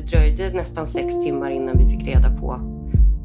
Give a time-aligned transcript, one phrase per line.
[0.00, 2.60] det dröjde nästan sex timmar innan vi fick reda på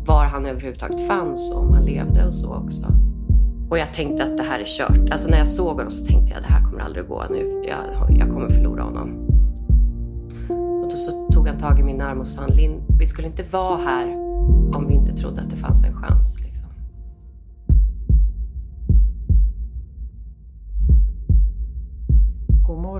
[0.06, 2.84] var han överhuvudtaget fanns och om han levde och så också.
[3.70, 5.12] Och jag tänkte att det här är kört.
[5.12, 7.64] Alltså när jag såg honom så tänkte jag det här kommer aldrig att gå nu.
[7.68, 9.28] Jag, jag kommer förlora honom.
[10.84, 13.44] Och då så tog han tag i min arm och sa Linn, vi skulle inte
[13.44, 14.16] vara här
[14.76, 16.45] om vi inte trodde att det fanns en chans.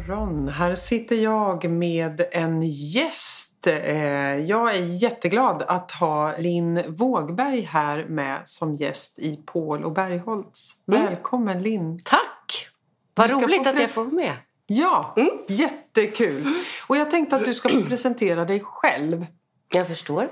[0.08, 0.48] Morgon.
[0.48, 3.68] Här sitter jag med en gäst.
[3.68, 9.92] Eh, jag är jätteglad att ha Linn Vågberg här med som gäst i Paul och
[9.92, 10.72] Bergholtz.
[10.88, 11.06] Mm.
[11.06, 12.02] Välkommen Linn.
[12.04, 12.68] Tack!
[13.14, 14.34] Vad roligt att jag får vara med.
[14.68, 15.30] Ja, mm.
[15.48, 16.54] jättekul.
[16.88, 19.26] Och jag tänkte att du ska presentera dig själv.
[19.74, 20.30] Jag förstår.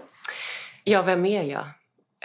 [0.83, 1.65] Ja, vem är jag?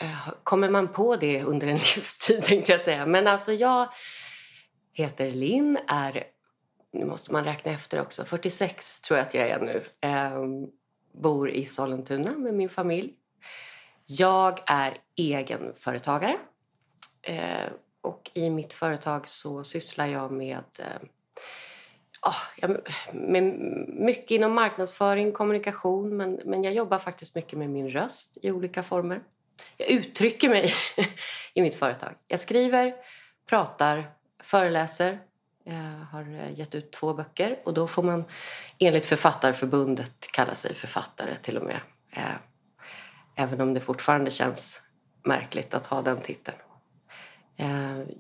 [0.01, 3.07] Eh, kommer man på det under en livstid tänkte jag säga.
[3.07, 3.89] Men alltså jag
[4.95, 6.25] heter Linn, är
[6.99, 9.85] nu måste man räkna efter också, 46 tror jag att jag är nu.
[10.01, 10.43] Eh,
[11.13, 13.15] bor i Sollentuna med min familj.
[14.07, 16.39] Jag är egenföretagare.
[17.23, 17.69] Eh,
[18.01, 21.09] och i mitt företag så sysslar jag med, eh,
[22.23, 22.71] oh,
[23.13, 23.45] med
[23.89, 28.83] mycket inom marknadsföring, kommunikation men, men jag jobbar faktiskt mycket med min röst i olika
[28.83, 29.23] former.
[29.77, 30.73] Jag uttrycker mig
[31.55, 32.15] i mitt företag.
[32.29, 32.95] Jag skriver,
[33.49, 34.11] pratar,
[34.43, 35.19] föreläser,
[35.69, 38.25] Eh, har eh, gett ut två böcker och då får man
[38.79, 41.81] enligt Författarförbundet kalla sig författare till och med.
[42.11, 42.37] Eh,
[43.35, 44.83] även om det fortfarande känns
[45.25, 46.57] märkligt att ha den titeln.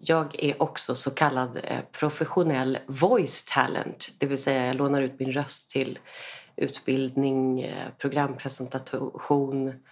[0.01, 1.61] Jag är också så kallad
[1.93, 5.99] professionell voice talent, det vill säga jag lånar ut min röst till
[6.57, 9.85] utbildning, programpresentation,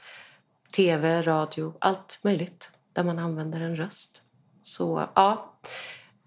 [0.76, 4.22] tv, radio, allt möjligt där man använder en röst.
[4.62, 5.52] Så ja,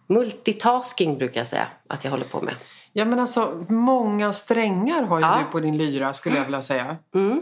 [0.09, 2.55] Multitasking brukar jag säga att jag håller på med.
[2.93, 5.39] Ja men alltså många strängar har ju ja.
[5.39, 6.97] du på din lyra skulle jag vilja säga.
[7.15, 7.41] Mm.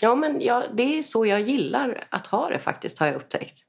[0.00, 3.64] Ja men ja, det är så jag gillar att ha det faktiskt har jag upptäckt.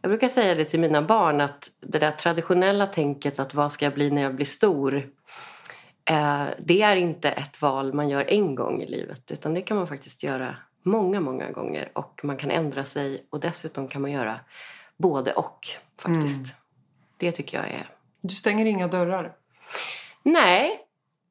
[0.00, 3.84] Jag brukar säga det till mina barn att det där traditionella tänket att vad ska
[3.84, 4.96] jag bli när jag blir stor
[6.04, 9.76] eh, det är inte ett val man gör en gång i livet utan det kan
[9.76, 14.10] man faktiskt göra många, många gånger och man kan ändra sig och dessutom kan man
[14.10, 14.40] göra
[14.96, 15.66] både och
[15.98, 16.38] faktiskt.
[16.38, 16.63] Mm.
[17.24, 17.90] Det tycker jag är...
[18.20, 19.36] Du stänger inga dörrar?
[20.22, 20.80] Nej,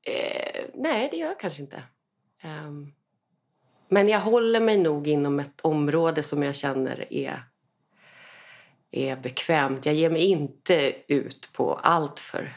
[0.04, 1.84] eh, nej det gör jag kanske inte.
[2.44, 2.94] Um,
[3.90, 7.44] men jag håller mig nog inom ett område som jag känner är,
[8.92, 9.86] är bekvämt.
[9.86, 12.54] Jag ger mig inte ut på allt för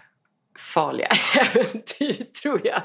[0.59, 1.09] farliga
[1.41, 2.83] äventyr, tror jag.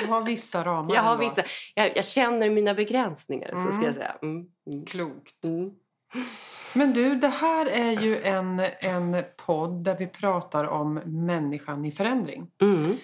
[0.00, 0.94] Du har vissa ramar?
[0.94, 1.42] Jag, har vissa,
[1.74, 3.66] jag, jag känner mina begränsningar, mm.
[3.66, 3.94] så ska jag mm.
[3.94, 4.16] säga.
[4.22, 4.46] Mm.
[4.66, 4.86] Mm.
[4.86, 5.44] Klokt.
[5.44, 5.70] Mm.
[6.72, 11.92] Men du, det här är ju en, en podd där vi pratar om människan i
[11.92, 12.50] förändring.
[12.60, 12.96] Mm.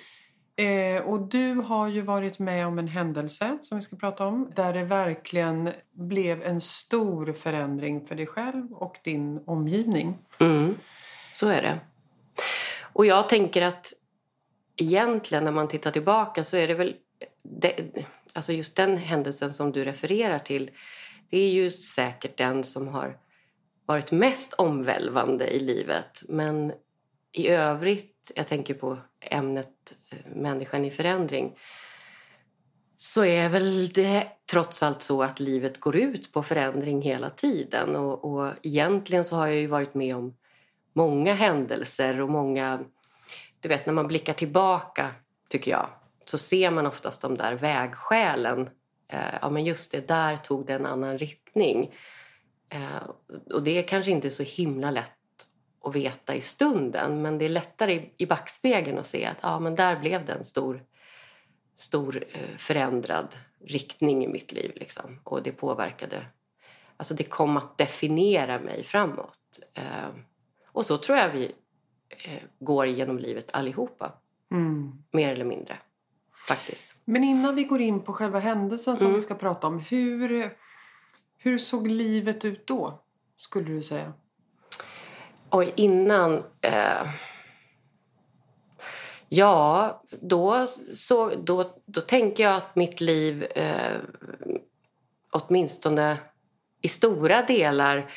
[0.58, 4.52] Eh, och du har ju varit med om en händelse som vi ska prata om
[4.54, 10.18] där det verkligen blev en stor förändring för dig själv och din omgivning.
[10.38, 10.74] Mm.
[11.32, 11.80] Så är det.
[12.92, 13.92] Och jag tänker att
[14.76, 16.96] egentligen när man tittar tillbaka så är det väl
[17.42, 17.74] det,
[18.34, 20.70] alltså just den händelsen som du refererar till
[21.30, 23.18] det är ju säkert den som har
[23.86, 26.22] varit mest omvälvande i livet.
[26.28, 26.72] Men
[27.32, 31.58] i övrigt, jag tänker på ämnet eh, människan i förändring,
[32.96, 37.96] så är väl det trots allt så att livet går ut på förändring hela tiden.
[37.96, 40.36] Och, och egentligen så har jag ju varit med om
[40.92, 42.80] många händelser och många...
[43.60, 45.10] Du vet, när man blickar tillbaka,
[45.48, 45.88] tycker jag,
[46.24, 48.70] så ser man oftast de där vägskälen.
[49.08, 51.94] Eh, ja, men just det, där tog det en annan riktning.
[52.68, 53.10] Eh,
[53.54, 55.12] och det är kanske inte så himla lätt
[55.84, 59.74] att veta i stunden men det är lättare i, backspegeln att se att ja, men
[59.74, 60.82] där blev det en stor,
[61.74, 64.72] stor eh, förändrad riktning i mitt liv.
[64.74, 65.20] Liksom.
[65.24, 66.26] Och det påverkade,
[66.96, 69.38] alltså det kom att definiera mig framåt.
[70.66, 71.52] Och så tror jag vi
[72.58, 74.12] går genom livet allihopa.
[74.50, 75.04] Mm.
[75.10, 75.78] Mer eller mindre.
[76.48, 76.94] Faktiskt.
[77.04, 79.16] Men innan vi går in på själva händelsen som mm.
[79.16, 79.78] vi ska prata om.
[79.78, 80.56] Hur,
[81.38, 83.02] hur såg livet ut då,
[83.38, 84.12] skulle du säga?
[85.50, 86.42] Oj, innan...
[86.60, 87.08] Eh...
[89.28, 93.96] Ja, då, så, då, då tänker jag att mitt liv eh,
[95.30, 96.18] åtminstone
[96.82, 98.10] i stora delar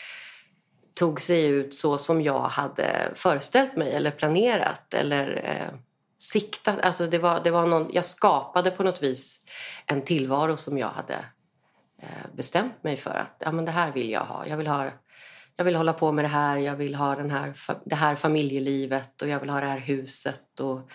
[0.99, 5.79] tog sig ut så som jag hade föreställt mig eller planerat eller eh,
[6.19, 6.79] siktat.
[6.79, 9.45] Alltså det var, det var någon, jag skapade på något vis
[9.85, 11.25] en tillvaro som jag hade
[12.01, 14.47] Eh, bestämt mig för att ja, men det här vill jag ha.
[14.47, 14.91] Jag vill, ha,
[15.55, 17.53] jag vill hålla på med det här, jag vill ha den här,
[17.85, 20.89] det här familjelivet och jag vill ha det här huset och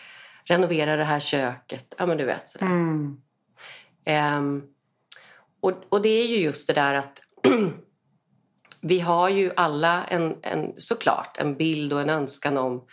[0.44, 1.94] renovera det här köket.
[1.98, 2.66] Ja, men du vet sådär.
[2.66, 3.18] Mm.
[4.38, 4.62] Um,
[5.60, 7.22] Och, och det är ju just det där att
[8.82, 12.84] vi har ju alla en, en, såklart en bild och en önskan om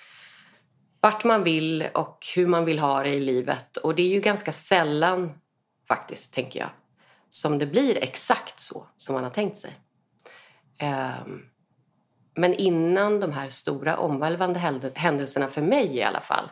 [1.01, 3.77] vart man vill och hur man vill ha det i livet.
[3.77, 5.33] Och det är ju ganska sällan,
[5.88, 6.69] faktiskt, tänker jag,
[7.30, 9.75] som det blir exakt så som man har tänkt sig.
[11.24, 11.45] Um,
[12.36, 14.59] men innan de här stora omvälvande
[14.95, 16.50] händelserna, för mig i alla fall,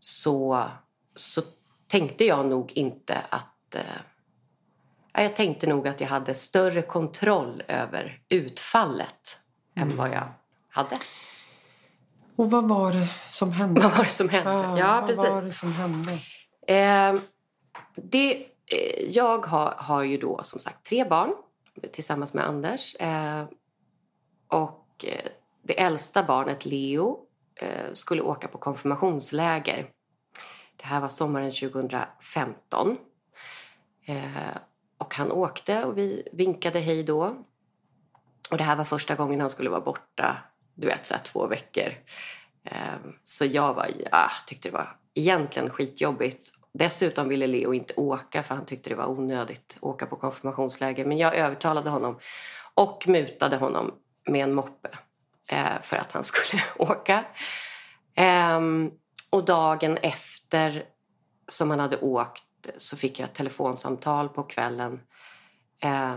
[0.00, 0.68] så,
[1.14, 1.42] så
[1.86, 3.74] tänkte jag nog inte att...
[3.74, 3.82] Eh,
[5.12, 9.38] jag tänkte nog att jag hade större kontroll över utfallet
[9.76, 9.88] mm.
[9.88, 10.28] än vad jag
[10.68, 10.96] hade.
[12.42, 13.80] Och vad var det som hände?
[13.80, 14.50] Vad var det som hände?
[14.50, 15.24] Ja, ja vad precis.
[15.24, 16.12] var det som hände?
[16.66, 17.20] Eh,
[17.94, 21.34] det, eh, jag har, har ju då som sagt tre barn
[21.92, 22.96] tillsammans med Anders.
[22.96, 23.44] Eh,
[24.48, 25.04] och
[25.62, 27.18] det äldsta barnet, Leo,
[27.54, 29.90] eh, skulle åka på konfirmationsläger.
[30.76, 32.96] Det här var sommaren 2015.
[34.06, 34.56] Eh,
[34.98, 37.44] och han åkte och vi vinkade hej då.
[38.50, 40.36] Och det här var första gången han skulle vara borta,
[40.74, 41.94] du vet, så här två veckor.
[42.64, 46.48] Ehm, så jag var, ja, tyckte det var egentligen skitjobbigt.
[46.74, 51.04] Dessutom ville Leo inte åka för han tyckte det var onödigt att åka på konfirmationsläger.
[51.04, 52.18] Men jag övertalade honom
[52.74, 53.94] och mutade honom
[54.28, 54.88] med en moppe
[55.48, 57.24] eh, för att han skulle åka.
[58.14, 58.90] Ehm,
[59.30, 60.84] och dagen efter
[61.48, 62.44] som han hade åkt
[62.76, 65.00] så fick jag ett telefonsamtal på kvällen
[65.82, 66.16] eh,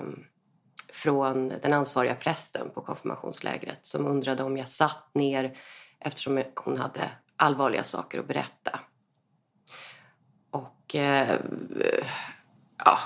[0.96, 5.58] från den ansvariga prästen på konfirmationslägret som undrade om jag satt ner
[6.00, 8.80] eftersom hon hade allvarliga saker att berätta.
[10.52, 11.40] Och eh,
[12.86, 13.00] ja,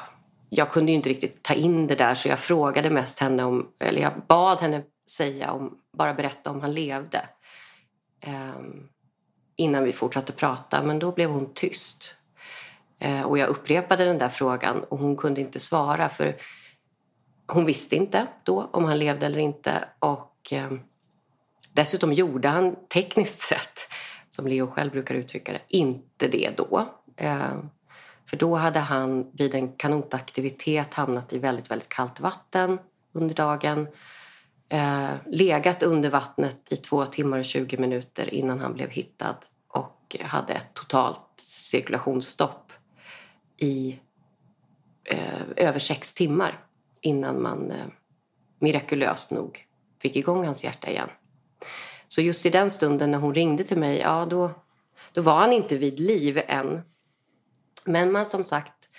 [0.49, 3.71] jag kunde ju inte riktigt ta in det där så jag frågade mest henne om,
[3.79, 7.21] eller jag bad henne säga om, bara berätta om han levde.
[8.21, 8.59] Eh,
[9.55, 12.15] innan vi fortsatte prata, men då blev hon tyst.
[12.99, 16.35] Eh, och jag upprepade den där frågan och hon kunde inte svara för
[17.49, 19.89] hon visste inte då om han levde eller inte.
[19.99, 20.71] Och eh,
[21.73, 23.79] dessutom gjorde han tekniskt sett,
[24.29, 26.85] som Leo själv brukar uttrycka det, inte det då.
[27.15, 27.57] Eh,
[28.25, 32.79] för då hade han vid en kanotaktivitet hamnat i väldigt, väldigt kallt vatten
[33.13, 33.87] under dagen.
[34.69, 39.35] Eh, legat under vattnet i två timmar och 20 minuter innan han blev hittad
[39.67, 42.71] och hade ett totalt cirkulationsstopp
[43.57, 43.99] i
[45.03, 46.65] eh, över sex timmar
[47.01, 47.85] innan man eh,
[48.59, 49.65] mirakulöst nog
[50.01, 51.09] fick igång hans hjärta igen.
[52.07, 54.51] Så just i den stunden när hon ringde till mig, ja då,
[55.13, 56.81] då var han inte vid liv än.
[57.85, 58.89] Men man som sagt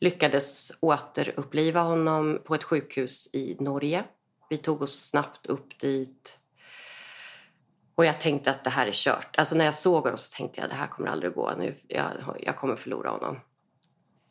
[0.00, 4.04] lyckades återuppliva honom på ett sjukhus i Norge.
[4.50, 6.38] Vi tog oss snabbt upp dit.
[7.94, 9.36] Och jag tänkte att det här är kört.
[9.38, 11.52] Alltså när jag såg honom så tänkte jag att det här kommer aldrig att gå.
[11.58, 12.10] Nu, jag,
[12.40, 13.40] jag kommer förlora honom.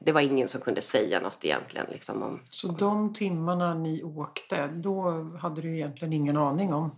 [0.06, 1.88] Det var ingen som kunde säga något egentligen.
[1.92, 5.12] Liksom, om, så de timmarna ni åkte, då
[5.42, 6.96] hade du egentligen ingen aning om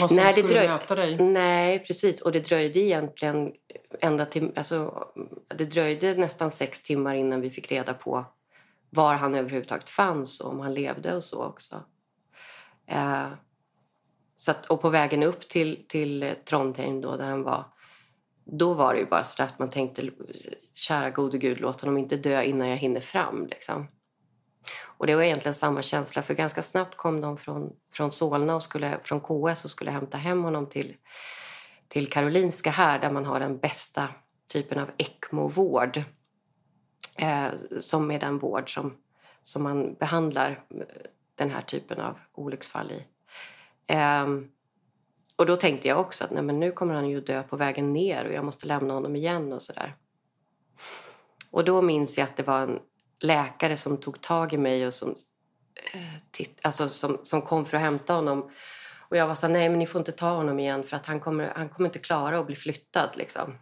[0.00, 0.68] vad som nej, skulle dröj...
[0.68, 1.18] möta dig?
[1.18, 2.22] Nej, precis.
[2.22, 3.52] Och det dröjde egentligen
[4.00, 4.52] ända till...
[4.56, 5.08] Alltså,
[5.56, 8.24] det dröjde nästan sex timmar innan vi fick reda på
[8.90, 11.82] var han överhuvudtaget fanns och om han levde och så också.
[12.86, 13.28] Eh,
[14.36, 17.64] så att, och på vägen upp till, till Trondheim då, där han var,
[18.44, 20.10] då var det ju bara så att man tänkte
[20.74, 23.46] kära gode gud, låt honom inte dö innan jag hinner fram.
[23.46, 23.88] Liksom.
[24.82, 28.62] Och det var egentligen samma känsla, för ganska snabbt kom de från, från Solna och
[28.62, 30.96] skulle, från KS och skulle hämta hem honom till,
[31.88, 34.08] till Karolinska här, där man har den bästa
[34.52, 36.02] typen av ECMO-vård.
[37.16, 37.48] Eh,
[37.80, 38.96] som är den vård som,
[39.42, 40.86] som man behandlar eh,
[41.34, 43.04] den här typen av olycksfall i.
[43.94, 44.50] Um,
[45.36, 47.92] och då tänkte jag också att nej, men nu kommer han ju dö på vägen
[47.92, 49.96] ner och jag måste lämna honom igen och sådär.
[51.50, 52.80] Och då minns jag att det var en
[53.20, 55.14] läkare som tog tag i mig och som,
[55.94, 58.50] eh, titt, alltså, som, som kom för att hämta honom.
[59.08, 61.20] Och jag var så nej men ni får inte ta honom igen för att han
[61.20, 63.58] kommer, han kommer inte klara att bli flyttad liksom.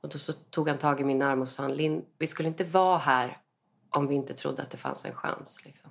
[0.00, 2.64] Och då så tog han tag i min arm och sa Linn, vi skulle inte
[2.64, 3.38] vara här
[3.90, 5.64] om vi inte trodde att det fanns en chans.
[5.64, 5.90] Liksom.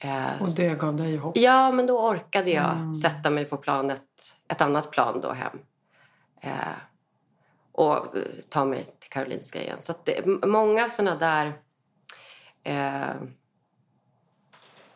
[0.00, 1.36] Eh, och det gav dig hopp?
[1.36, 2.94] Ja, men då orkade jag mm.
[2.94, 4.02] sätta mig på planet,
[4.48, 5.58] ett annat plan då hem.
[6.40, 6.50] Eh,
[7.72, 9.78] och eh, ta mig till Karolinska igen.
[9.80, 11.52] Så det, många såna där
[12.64, 13.14] eh,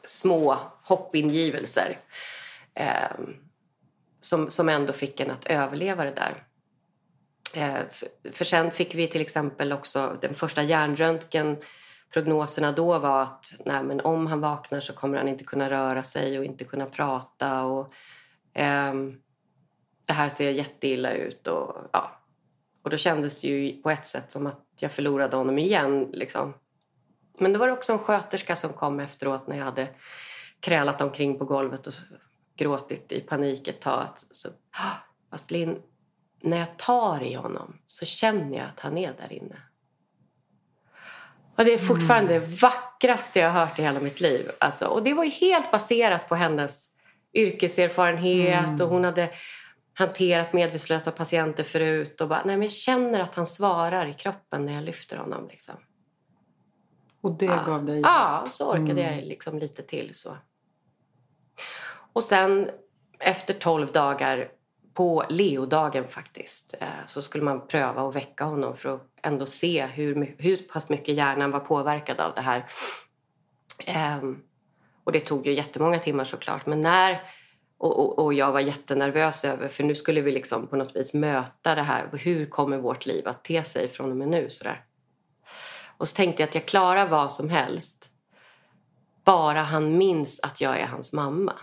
[0.04, 2.00] små hoppingivelser
[2.74, 3.18] eh,
[4.20, 6.44] som, som ändå fick en att överleva det där.
[7.54, 11.56] Eh, för, för sen fick vi till exempel också den första hjärnröntgen
[12.12, 16.02] prognoserna då var att nej, men om han vaknar så kommer han inte kunna röra
[16.02, 17.64] sig och inte kunna prata.
[17.64, 17.94] Och,
[18.54, 18.94] eh,
[20.06, 21.46] det här ser jätteilla ut.
[21.46, 22.20] Och, ja.
[22.82, 26.10] och då kändes det ju på ett sätt som att jag förlorade honom igen.
[26.12, 26.54] Liksom.
[27.38, 29.88] Men då var det också en sköterska som kom efteråt när jag hade
[30.60, 31.92] krälat omkring på golvet och
[32.56, 34.08] gråtit i panik ett tag.
[34.30, 34.96] Så, "Ah,
[35.30, 35.82] fast Linn,
[36.42, 39.56] när jag tar i honom så känner jag att han är där inne.
[41.60, 44.50] Och det är fortfarande det vackraste jag har hört i hela mitt liv.
[44.60, 46.90] Alltså, och det var ju helt baserat på hennes
[47.34, 49.28] yrkeserfarenhet och hon hade
[49.94, 54.66] hanterat medvetslösa patienter förut och bara, nej men jag känner att han svarar i kroppen
[54.66, 55.74] när jag lyfter honom liksom.
[57.20, 57.62] Och det Ja.
[57.66, 58.00] gav dig...
[58.00, 59.16] Ja, och så orkade Mm.
[59.18, 60.36] jag liksom lite till så.
[62.12, 62.70] Och sen
[63.18, 64.48] efter 12 dagar
[65.00, 69.86] på leodagen faktiskt eh, så skulle man pröva att väcka honom för att ändå se
[69.86, 72.66] hur, hur pass mycket hjärnan var påverkad av det här.
[73.86, 74.38] Ehm,
[75.04, 76.66] och det tog ju jättemånga timmar såklart.
[76.66, 77.22] Men när,
[77.78, 81.14] och, och, och jag var jättenervös över för nu skulle vi liksom på något vis
[81.14, 82.08] möta det här.
[82.12, 84.50] Hur kommer vårt liv att te sig från och med nu?
[84.50, 84.84] Sådär.
[85.96, 88.10] Och så tänkte jag att jag klarar vad som helst.
[89.24, 91.54] Bara han minns att jag är hans mamma.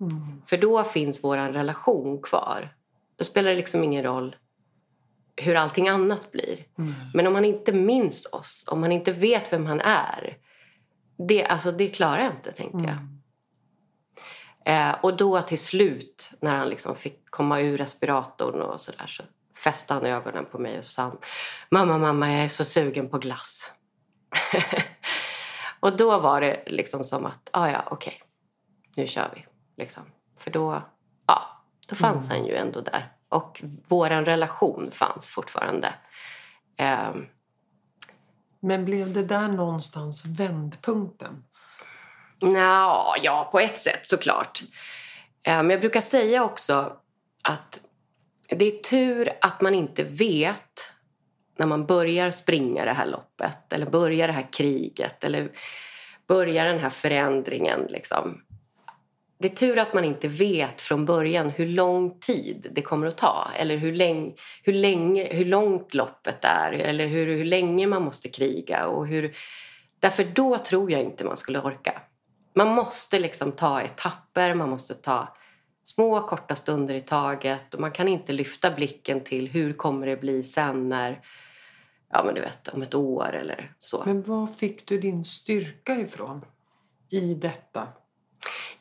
[0.00, 0.42] Mm.
[0.44, 2.74] För då finns vår relation kvar.
[3.16, 4.36] Då spelar det liksom ingen roll
[5.36, 6.66] hur allting annat blir.
[6.78, 6.94] Mm.
[7.14, 10.38] Men om han inte minns oss, om han inte vet vem han är.
[11.28, 12.96] Det, alltså, det klarar jag inte, tänkte jag.
[12.96, 13.14] Mm.
[14.64, 19.22] Eh, och då till slut, när han liksom fick komma ur respiratorn och sådär, så
[19.64, 21.12] fäste han ögonen på mig och sa
[21.70, 23.72] Mamma, mamma, jag är så sugen på glass.
[25.80, 28.22] och då var det liksom som att, ah, ja, okej,
[28.96, 29.46] nu kör vi.
[29.76, 30.02] Liksom.
[30.38, 30.82] För då,
[31.26, 33.12] ja, då fanns han ju ändå där.
[33.28, 35.94] Och vår relation fanns fortfarande.
[36.76, 37.26] Ehm,
[38.60, 41.44] Men blev det där någonstans vändpunkten?
[42.40, 44.62] Nja, ja, på ett sätt såklart.
[45.46, 46.96] Men jag brukar säga också
[47.42, 47.80] att
[48.48, 50.92] det är tur att man inte vet
[51.58, 55.50] när man börjar springa det här loppet eller börjar det här kriget eller
[56.28, 57.80] börjar den här förändringen.
[57.88, 58.43] Liksom.
[59.38, 63.16] Det är tur att man inte vet från början hur lång tid det kommer att
[63.16, 68.02] ta eller hur, länge, hur, länge, hur långt loppet är eller hur, hur länge man
[68.02, 68.86] måste kriga.
[68.86, 69.36] Och hur,
[70.00, 72.02] därför då tror jag inte man skulle orka.
[72.54, 75.36] Man måste liksom ta etapper, man måste ta
[75.84, 80.16] små korta stunder i taget och man kan inte lyfta blicken till hur kommer det
[80.16, 81.20] bli sen när,
[82.10, 84.02] ja men du vet, om ett år eller så.
[84.06, 86.44] Men var fick du din styrka ifrån
[87.10, 87.88] i detta?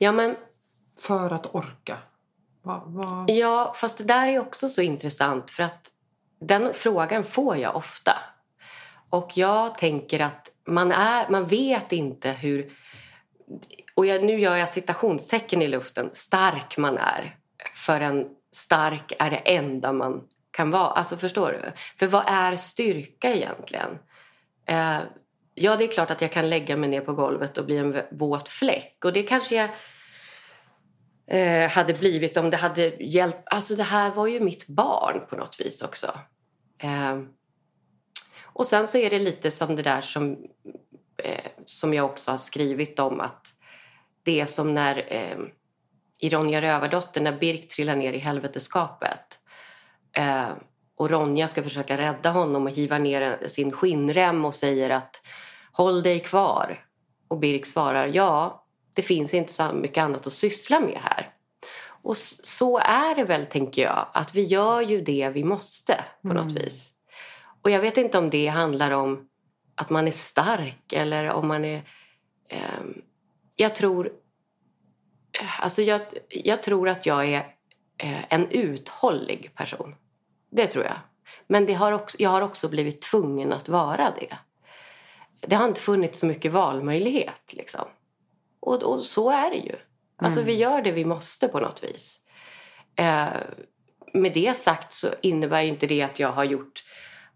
[0.04, 0.36] Ja men
[1.00, 1.98] För att orka?
[2.62, 3.30] Vad, vad...
[3.30, 5.92] Ja, fast det där är också så intressant för att
[6.40, 8.18] den frågan får jag ofta.
[9.10, 12.72] Och jag tänker att man, är, man vet inte hur...
[13.96, 16.10] Och jag, nu gör jag citationstecken i luften.
[16.14, 17.38] Stark man är.
[17.74, 20.88] För en stark är det enda man kan vara.
[20.88, 21.72] Alltså förstår du?
[22.00, 24.00] För vad är styrka egentligen?
[24.66, 25.00] Eh,
[25.54, 28.02] ja, det är klart att jag kan lägga mig ner på golvet och bli en
[28.12, 28.98] våt fläck.
[29.06, 29.70] Och det kanske jag
[31.28, 33.44] eh, hade blivit om det hade hjälpt.
[33.46, 36.20] Alltså det här var ju mitt barn på något vis också.
[36.84, 37.20] Eh,
[38.42, 40.38] och sen så är det lite som det där som,
[41.24, 43.48] eh, som jag också har skrivit om att
[44.24, 45.38] det är som när eh,
[46.20, 49.40] i Ronja Rövardotter när Birk trillar ner i helveteskapet
[50.18, 50.50] eh,
[50.96, 55.22] och Ronja ska försöka rädda honom och hiva ner sin skinnrem och säger att
[55.72, 56.86] håll dig kvar.
[57.28, 58.63] Och Birk svarar ja,
[58.96, 61.30] det finns inte så mycket annat att syssla med här.
[61.86, 66.28] Och så är det väl, tänker jag, att vi gör ju det vi måste på
[66.28, 66.64] något Mm.
[66.64, 66.92] vis.
[67.62, 69.30] Och jag vet inte om det handlar om
[69.76, 71.82] att man är stark eller om man är...
[72.50, 73.02] ehm,
[73.56, 74.12] jag tror...
[75.60, 77.56] Alltså jag, jag tror att jag är
[77.98, 79.96] eh, en uthållig person.
[80.52, 80.98] Det tror jag.
[81.48, 84.38] Men det har också, jag har också blivit tvungen att vara det.
[85.48, 87.54] Det har inte funnits så mycket valmöjlighet.
[87.54, 87.86] Liksom.
[88.66, 89.76] Och, och så är det ju.
[90.18, 90.48] Alltså Mm.
[90.48, 92.20] vi gör det vi måste på något vis.
[92.96, 93.28] Eh,
[94.14, 96.84] med det sagt så innebär ju inte det att jag har gjort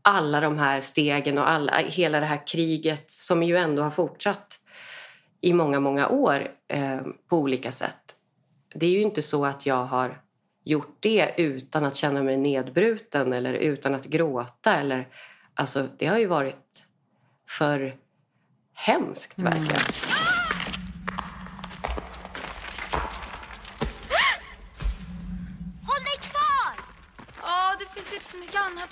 [0.01, 4.59] alla de här stegen och alla, hela det här kriget som ju ändå har fortsatt
[5.41, 8.15] i många, många år eh, på olika sätt.
[8.75, 10.21] Det är ju inte så att jag har
[10.63, 14.75] gjort det utan att känna mig nedbruten eller utan att gråta.
[14.75, 15.07] Eller,
[15.53, 16.85] alltså, det har ju varit
[17.49, 17.95] för
[18.73, 19.53] hemskt, Mm.
[19.53, 19.81] verkligen.
[19.81, 20.16] Håll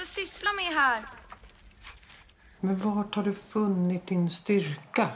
[0.06, 1.06] så mycket annat att syssla med här.
[2.60, 5.08] Men vart har du funnit din styrka?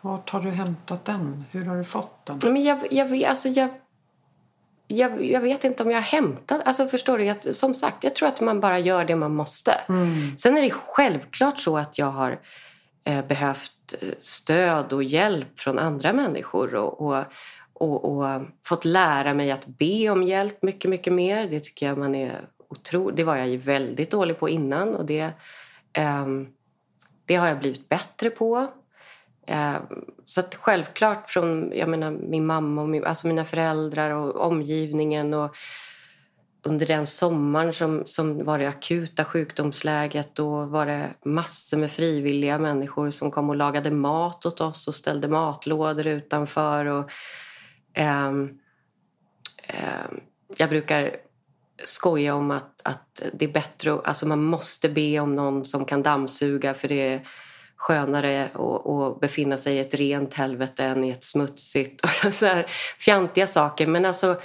[0.00, 1.44] Vart har du hämtat den?
[1.50, 2.38] Hur har du fått den?
[2.52, 3.68] Men jag, jag, vet- alltså jag,
[4.86, 6.62] jag, jag vet inte om jag har hämtat...
[6.64, 7.24] Alltså förstår du?
[7.24, 9.72] Jag, som sagt, jag tror att man bara gör det man måste.
[9.88, 10.36] Mm.
[10.36, 12.40] Sen är det självklart så att jag har
[13.04, 17.24] eh, behövt eh, stöd och hjälp från andra människor och, och,
[17.72, 21.48] och, och, fått lära mig att be om hjälp mycket, mycket mer.
[21.50, 23.16] Det tycker jag man är otroligt...
[23.16, 25.30] Det var jag ju väldigt dålig på innan och det,
[25.92, 26.26] eh,
[27.24, 28.66] det har jag blivit bättre på.
[29.46, 29.76] Eh,
[30.26, 35.34] så att självklart från jag menar, min mamma och min, alltså mina föräldrar och omgivningen
[35.34, 35.56] och
[36.62, 42.58] under den sommaren som, som var det akuta sjukdomsläget då var det massor med frivilliga
[42.58, 46.84] människor som kom och lagade mat åt oss och ställde matlådor utanför.
[46.84, 47.10] Och,
[47.94, 48.28] eh,
[49.68, 50.08] eh,
[50.56, 51.16] jag brukar
[51.84, 56.02] skoja om att, att det är bättre, alltså man måste be om någon som kan
[56.02, 57.28] dammsuga för det är
[57.78, 62.04] skönare att, befinna sig i ett rent helvete än i ett smutsigt.
[62.26, 62.66] Och så här
[62.98, 63.86] fjantiga saker.
[63.86, 64.40] Men alltså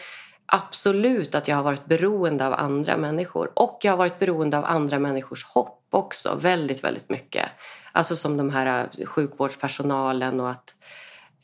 [0.45, 3.51] absolut att jag har varit beroende av andra människor.
[3.55, 7.49] Och jag har varit beroende av andra människors hopp också, väldigt, väldigt mycket.
[7.91, 10.75] Alltså som de här eh, sjukvårdspersonalen och att...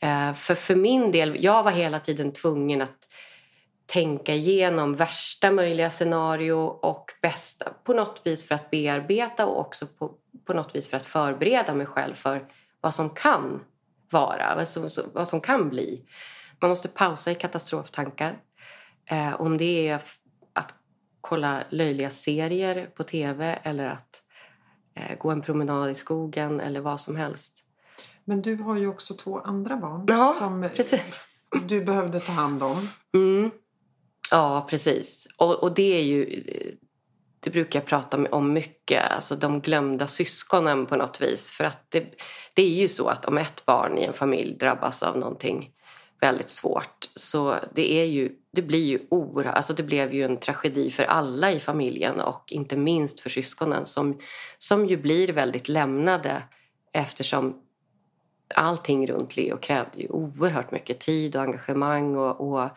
[0.02, 3.08] Eh, för, för min del, jag var hela tiden tvungen att
[3.92, 9.86] tänka igenom värsta möjliga scenario och bästa på något vis för att bearbeta och också
[9.86, 12.48] på, på något vis för att förbereda mig själv för
[12.80, 13.60] vad som kan
[14.10, 16.04] vara, vad som, vad som kan bli.
[16.60, 18.38] Man måste pausa i katastroftankar.
[19.04, 20.00] Eh, om det är
[20.52, 20.74] att
[21.20, 24.22] kolla löjliga serier på tv eller att
[24.94, 27.64] eh, gå en promenad i skogen eller vad som helst.
[28.24, 31.02] Men du har ju också två andra barn ja, som precis.
[31.64, 32.88] du behövde ta hand om.
[33.14, 33.50] Mm.
[34.30, 35.28] Ja, precis.
[35.36, 36.44] Och, och, det är ju...
[37.40, 41.52] Det brukar jag prata om mycket, alltså de glömda syskonen på något vis.
[41.52, 42.04] För att det,
[42.54, 45.70] det är ju så att om ett barn i en familj drabbas av någonting
[46.20, 47.08] väldigt svårt.
[47.14, 51.04] Så det, är ju, det blir ju oerhört, alltså det blev ju en tragedi för
[51.04, 54.20] alla i familjen och inte minst för syskonen som,
[54.58, 56.42] som ju blir väldigt lämnade
[56.92, 57.56] eftersom
[58.54, 62.70] allting runt Leo krävde ju oerhört mycket tid och engagemang och, och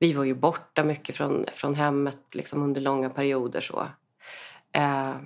[0.00, 3.60] vi var ju borta mycket från, från hemmet liksom under långa perioder.
[3.60, 3.86] så.
[4.72, 5.16] Eh,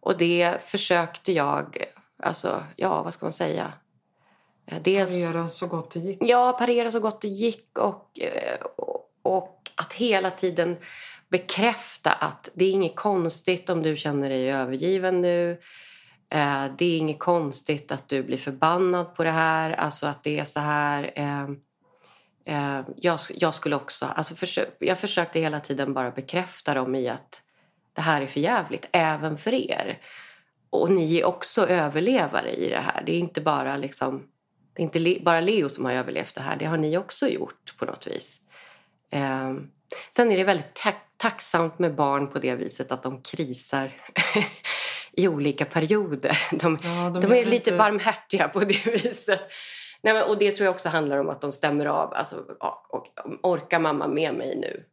[0.00, 1.84] och det försökte jag,
[2.22, 3.72] alltså ja vad ska man säga,
[4.66, 6.18] Eh, dels, parera så gott det gick.
[6.20, 10.76] Ja, parera så gott det gick och, eh, och, och att hela tiden
[11.28, 15.50] bekräfta att det är inget konstigt om du känner dig övergiven nu.
[16.30, 20.38] Eh, det är inget konstigt att du blir förbannad på det här, alltså att det
[20.38, 21.12] är så här.
[22.96, 27.42] Jag, jag skulle också, alltså försök, jag försökte hela tiden bara bekräfta dem i att
[27.92, 29.98] det här är för jävligt, även för er.
[30.70, 33.02] Och ni är också överlevare i det här.
[33.06, 34.28] Det är inte bara liksom
[34.78, 38.06] inte bara Leo som har överlevt det här, det har ni också gjort på något
[38.06, 38.40] vis.
[39.10, 39.54] Eh,
[40.16, 43.92] sen är det väldigt ta tacksamt med barn på det viset att de krisar
[45.12, 46.38] i olika perioder.
[46.50, 49.40] De, ja, de, de är, är, lite barmhärtiga på det viset.
[50.04, 52.14] Nej, men, och det tror jag också handlar om att de stämmer av.
[52.14, 53.06] Alltså, och, och,
[53.42, 54.84] orkar mamma med mig nu?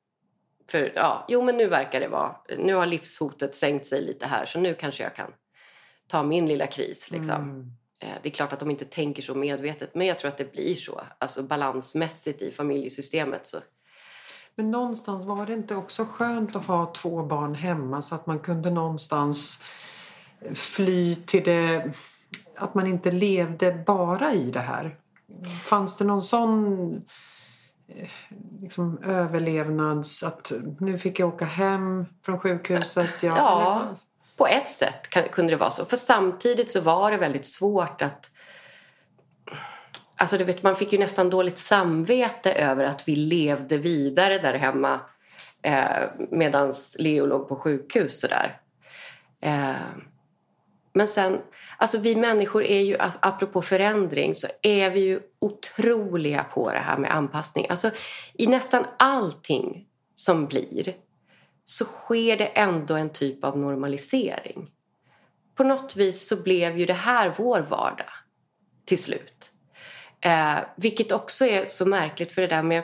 [0.70, 4.46] För ja, jo men nu verkar det vara, nu har livshotet sänkt sig lite här
[4.46, 5.34] så nu kanske jag kan
[6.08, 7.36] ta min lilla kris liksom.
[7.36, 7.72] Mm.
[8.00, 10.52] Eh, det är klart att de inte tänker så medvetet men jag tror att det
[10.52, 11.02] blir så.
[11.18, 13.58] Alltså balansmässigt i familjesystemet så.
[14.56, 18.40] Men någonstans var det inte också skönt att ha två barn hemma så att man
[18.40, 19.66] kunde någonstans
[20.54, 21.92] fly till det,
[22.56, 24.98] att man inte levde bara i det här.
[25.64, 26.94] Fanns det någon sån
[27.88, 28.10] eh,
[28.62, 30.24] liksom, överlevnads...
[30.24, 33.24] Att nu fick jag åka hem från sjukhuset.
[33.24, 33.96] Ja, ja
[34.42, 35.86] på ett sätt kunde det vara så.
[35.86, 38.30] För samtidigt så var det väldigt svårt att...
[40.16, 44.54] Alltså du vet, man fick ju nästan dåligt samvete över att vi levde vidare där
[44.54, 45.00] hemma
[45.62, 48.22] eh, medan Leo låg på sjukhus.
[48.22, 48.62] Sådär.
[49.42, 49.74] Eh,
[50.94, 51.42] men sen,
[51.78, 56.98] alltså vi människor är ju, apropå förändring, så är vi ju otroliga på det här
[56.98, 57.66] med anpassning.
[57.70, 57.92] Alltså
[58.34, 60.96] i nästan allting som blir
[61.64, 64.70] så sker det ändå en typ av normalisering.
[65.56, 68.12] På något vis så blev ju det här vår vardag
[68.86, 69.52] till slut.
[70.22, 72.84] Eh, vilket också är så märkligt för det där med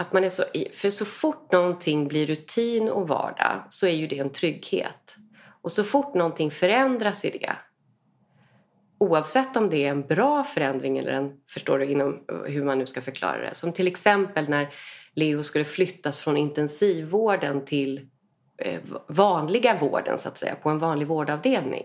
[0.00, 0.42] att man är så...
[0.72, 5.16] För så fort någonting blir rutin och vardag så är ju det en trygghet.
[5.64, 7.56] Och så fort någonting förändras i det
[8.98, 12.86] oavsett om det är en bra förändring eller en, förstår du, inom hur man nu
[12.86, 13.54] ska förklara det.
[13.54, 14.74] Som till exempel när
[15.14, 18.08] Leo skulle flyttas från intensivvården till
[18.58, 21.84] eh, vanliga vården så att säga, på en vanlig vårdavdelning.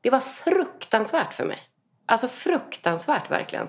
[0.00, 1.58] Det var fruktansvärt för mig.
[2.06, 3.68] Alltså fruktansvärt verkligen.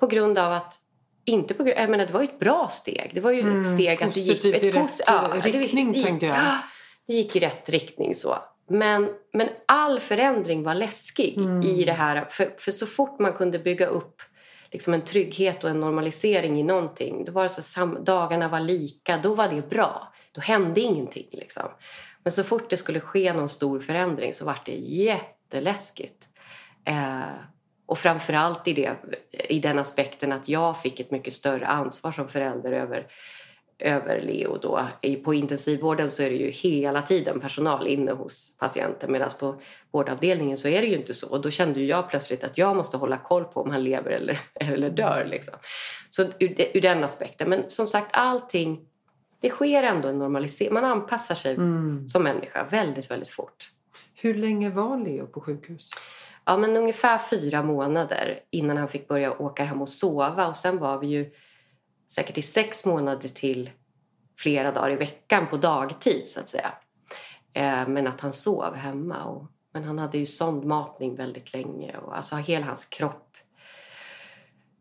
[0.00, 0.78] På grund av att
[1.24, 3.10] inte på jag menar, det var ju ett bra steg.
[3.14, 4.44] Det var ju mm, ett steg att det gick...
[4.44, 6.58] Ett i rätt ja, riktning, det, tänker jag.
[7.08, 8.38] Det gick i rätt riktning så.
[8.70, 11.62] Men, men all förändring var läskig Mm.
[11.62, 12.26] i det här.
[12.30, 14.22] För, för så fort man kunde bygga upp
[14.70, 17.24] liksom en trygghet och en normalisering i någonting.
[17.24, 20.12] Då var det så sam, dagarna var lika, då var det bra.
[20.32, 21.28] Då hände ingenting.
[21.32, 21.70] Liksom.
[22.22, 26.28] Men så fort det skulle ske någon stor förändring så var det jätteläskigt.
[26.84, 27.22] Eh,
[27.86, 28.96] och framförallt i, det,
[29.48, 33.06] i den aspekten att jag fick ett mycket större ansvar som förälder över,
[33.78, 34.58] över Leo.
[34.62, 34.86] Då.
[35.24, 39.60] På intensivvården så är det ju hela tiden personal inne hos patienten medan på
[39.92, 41.30] vårdavdelningen så är det ju inte så.
[41.30, 44.38] Och då kände jag plötsligt att jag måste hålla koll på om han lever eller,
[44.54, 45.24] eller dör.
[45.30, 45.54] Liksom.
[46.10, 47.50] Så ur, ur den aspekten.
[47.50, 48.80] Men som sagt, allting,
[49.40, 50.74] det sker ändå en normalisering.
[50.74, 52.08] Man anpassar sig Mm.
[52.08, 53.70] som människa väldigt, väldigt fort.
[54.14, 55.90] Hur länge var Leo på sjukhus?
[56.44, 60.46] Ja, men ungefär fyra månader innan han fick börja åka hem och sova.
[60.48, 61.30] Och sen var vi ju
[62.12, 63.70] säkert i sex månader till
[64.38, 66.72] flera dagar i veckan på dagtid så att säga.
[67.52, 69.24] Eh, men att han sov hemma.
[69.24, 73.28] Och, men han hade ju sondmatning väldigt länge och alltså hela hans kropp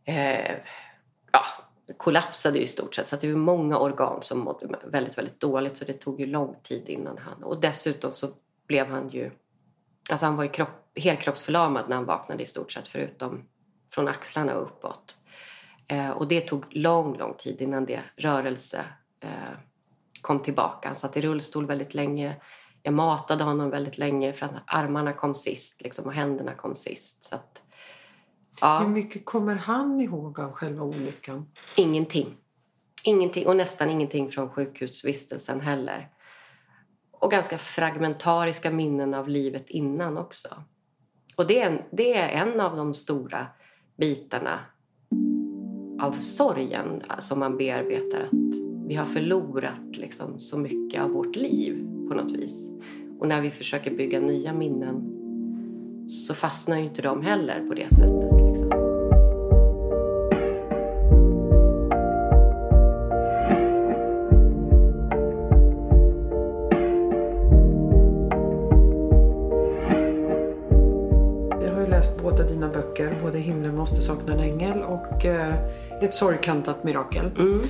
[0.06, 0.56] eh,
[1.32, 1.44] ja,
[1.98, 3.08] kollapsade ju i stort sett.
[3.08, 6.26] Så att det var många organ som mådde väldigt, väldigt dåligt så det tog ju
[6.26, 7.44] lång tid innan han...
[7.44, 8.28] Och dessutom så
[8.68, 9.32] blev han ju...
[10.10, 13.44] Alltså han var ju kropp, helkroppsförlamad när han vaknade i stort sett förutom
[13.94, 15.17] från axlarna och uppåt.
[15.88, 18.86] Eh, och det tog lång, lång tid innan det rörelse
[19.20, 19.30] eh,
[20.22, 20.88] kom tillbaka.
[20.88, 22.36] Han satt i rullstol väldigt länge.
[22.84, 27.24] Jag matade honom väldigt länge för att armarna kom sist liksom, och händerna kom sist.
[27.24, 27.62] Så att,
[28.62, 31.50] Hur ja, mycket kommer han ihåg av själva olyckan?
[31.76, 32.38] ingenting.
[33.04, 36.10] Ingenting och nästan ingenting från sjukhusvistelsen heller.
[37.12, 40.64] Och ganska fragmentariska minnen av livet innan också.
[41.36, 43.48] Och det är en, det är en av de stora
[43.98, 44.60] bitarna
[46.00, 48.20] av sorgen som man bearbetar.
[48.20, 48.58] Att
[48.88, 52.72] vi har förlorat liksom så mycket av vårt liv på något vis.
[53.20, 55.14] Och när vi försöker bygga nya minnen
[56.08, 58.42] så fastnar ju inte de heller på det sättet.
[58.48, 58.70] Liksom.
[71.62, 75.56] Jag har ju läst båda dina böcker, både Himlen måste sakna en ängel och eh,
[76.02, 77.32] ett sorgkantat mirakel.
[77.38, 77.62] Mm.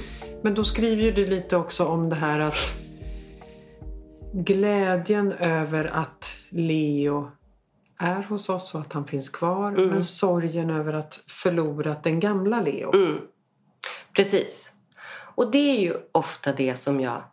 [0.41, 2.77] Men då skriver ju du lite också om det här att
[4.33, 7.31] glädjen över att Leo
[7.99, 9.71] är hos oss och att han finns kvar.
[9.71, 9.87] Mm.
[9.87, 12.95] Men sorgen över att förlorat den gamla Leo.
[12.95, 13.17] Mm.
[14.15, 14.73] Precis.
[15.35, 17.23] Och det är ju ofta det som jag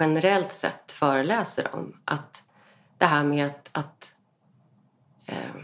[0.00, 1.96] generellt sett föreläser om.
[2.04, 2.42] Att
[2.98, 4.14] det här med att, att
[5.28, 5.62] eh,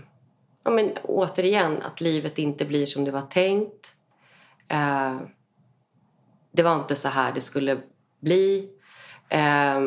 [0.65, 3.95] ja, men återigen, att livet inte blir som det var tänkt.
[4.69, 5.21] Eh,
[6.53, 7.83] det var inte så här det skulle
[8.21, 8.71] bli.
[9.29, 9.81] Eh,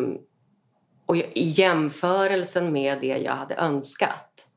[1.06, 4.48] och i jämförelsen med det jag hade önskat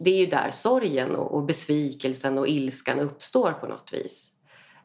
[0.00, 4.30] det är ju där sorgen och, och besvikelsen och ilskan uppstår på något vis.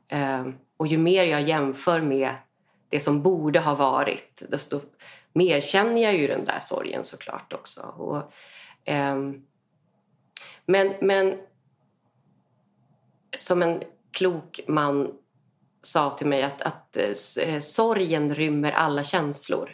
[0.08, 2.36] Eh, och ju mer jag jämför med
[2.90, 4.80] det som borde ha varit desto
[5.34, 7.82] mer känner jag ju den där sorgen såklart också.
[7.82, 8.32] Och,
[8.90, 9.16] eh,
[10.66, 11.38] men, men
[13.38, 15.12] som en klok man
[15.82, 19.70] sa till mig att, att eh, eh, sorgen rymmer alla känslor.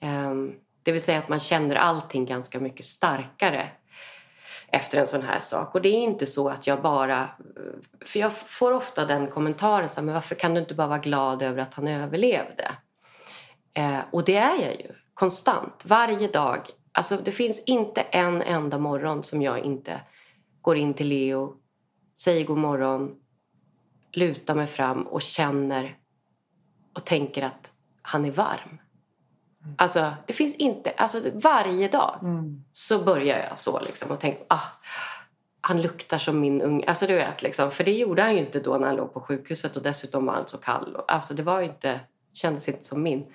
[0.00, 3.68] Ehm, det vill säga att man känner allting ganska mycket starkare
[4.68, 5.74] efter en sån här sak.
[5.74, 7.20] Och det är inte så att jag bara...
[7.22, 10.86] Eh, för jag får ofta den kommentaren, så här, men varför kan du inte bara
[10.86, 12.70] vara glad över att han överlevde?
[13.74, 16.60] Eh, och det är jag ju, konstant, varje dag.
[16.92, 20.00] Alltså det finns inte en enda morgon som jag inte
[20.62, 21.54] går in till Leo,
[22.16, 23.16] säger god morgon,
[24.12, 25.96] lutar mig fram och känner
[26.94, 27.70] och tänker att
[28.02, 28.78] han är varm.
[29.76, 30.90] Alltså, det finns inte...
[30.90, 32.64] Alltså, varje dag Mm.
[32.72, 34.60] så börjar jag så liksom och tänker ah,
[35.60, 36.84] han luktar som min unge.
[36.86, 39.20] Alltså du vet liksom, för det gjorde han ju inte då när han låg på
[39.20, 40.96] sjukhuset och dessutom var han så kall.
[40.96, 42.00] Och, Alltså det var inte,
[42.32, 43.26] kändes inte som min.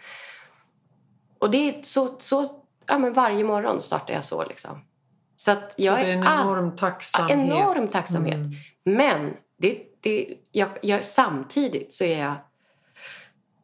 [1.40, 4.84] Och det är så, så ja men varje morgon startar jag så liksom.
[5.36, 7.50] Så att jag Så det är en all- enorm tacksamhet.
[7.50, 8.34] enorm tacksamhet.
[8.36, 8.52] Mm.
[8.84, 12.36] Men det, det, jag, jag, samtidigt så är jag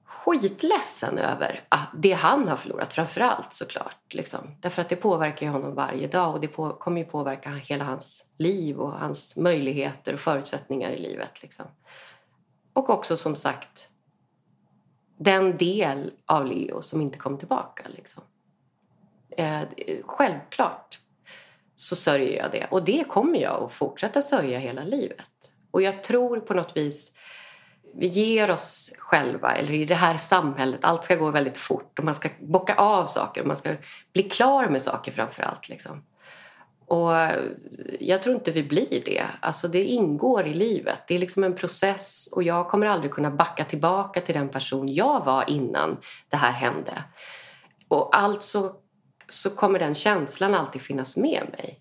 [0.05, 4.13] skitledsen över att det han har förlorat, framför allt såklart.
[4.13, 4.39] Liksom.
[4.59, 7.83] Därför att det påverkar ju honom varje dag och det på, kommer ju påverka hela
[7.83, 11.41] hans liv och hans möjligheter och förutsättningar i livet.
[11.41, 11.65] Liksom.
[12.73, 13.89] Och också som sagt
[15.17, 17.83] den del av Leo som inte kom tillbaka.
[17.89, 18.23] Liksom.
[19.37, 19.61] Eh,
[20.05, 20.99] självklart
[21.75, 22.67] så sörjer jag det.
[22.71, 25.50] Och det kommer jag att fortsätta sörja hela livet.
[25.71, 27.13] Och jag tror på något vis
[27.93, 32.05] vi ger oss själva, eller i det här samhället, allt ska gå väldigt fort och
[32.05, 33.75] man ska bocka av saker, man ska
[34.13, 35.69] bli klar med saker framför allt.
[35.69, 36.03] Liksom.
[36.85, 37.11] Och
[37.99, 39.23] jag tror inte vi blir det.
[39.39, 40.99] Alltså det ingår i livet.
[41.07, 44.93] Det är liksom en process och jag kommer aldrig kunna backa tillbaka till den person
[44.93, 45.97] jag var innan
[46.29, 47.03] det här hände.
[47.87, 48.75] Och alltså
[49.27, 51.79] så kommer den känslan alltid finnas med mig.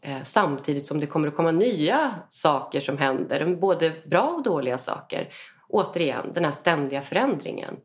[0.00, 4.78] Eh, samtidigt som det kommer att komma nya saker som händer, både bra och dåliga
[4.78, 5.28] saker.
[5.68, 7.76] Återigen, den här ständiga förändringen.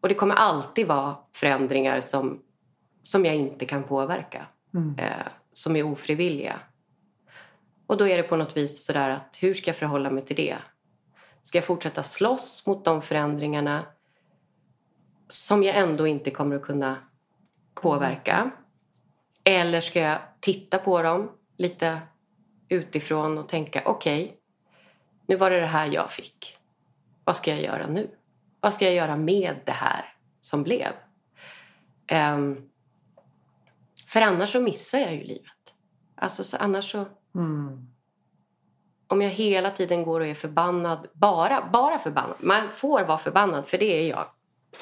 [0.00, 2.42] Och det kommer alltid vara förändringar som,
[3.02, 4.46] som jag inte kan påverka.
[4.74, 4.98] Mm.
[4.98, 6.60] Eh, som är ofrivilliga.
[7.86, 10.36] Och då är det på något vis sådär att hur ska jag förhålla mig till
[10.36, 10.56] det?
[11.42, 13.84] Ska jag fortsätta slåss mot de förändringarna
[15.28, 16.96] som jag ändå inte kommer att kunna
[17.74, 18.50] påverka?
[19.44, 22.00] Eller ska jag titta på dem lite
[22.68, 24.36] utifrån och tänka okej, okay,
[25.26, 26.58] nu var det det här jag fick.
[27.24, 28.10] Vad ska jag göra nu?
[28.60, 30.92] Vad ska jag göra med det här som blev?
[32.12, 32.70] Um,
[34.06, 35.52] för annars så missar jag ju livet.
[36.14, 37.06] Alltså så annars så...
[37.34, 37.88] Mm.
[39.10, 42.36] Om jag hela tiden går och är förbannad, bara, bara förbannad.
[42.40, 44.26] Man får vara förbannad, för det är jag.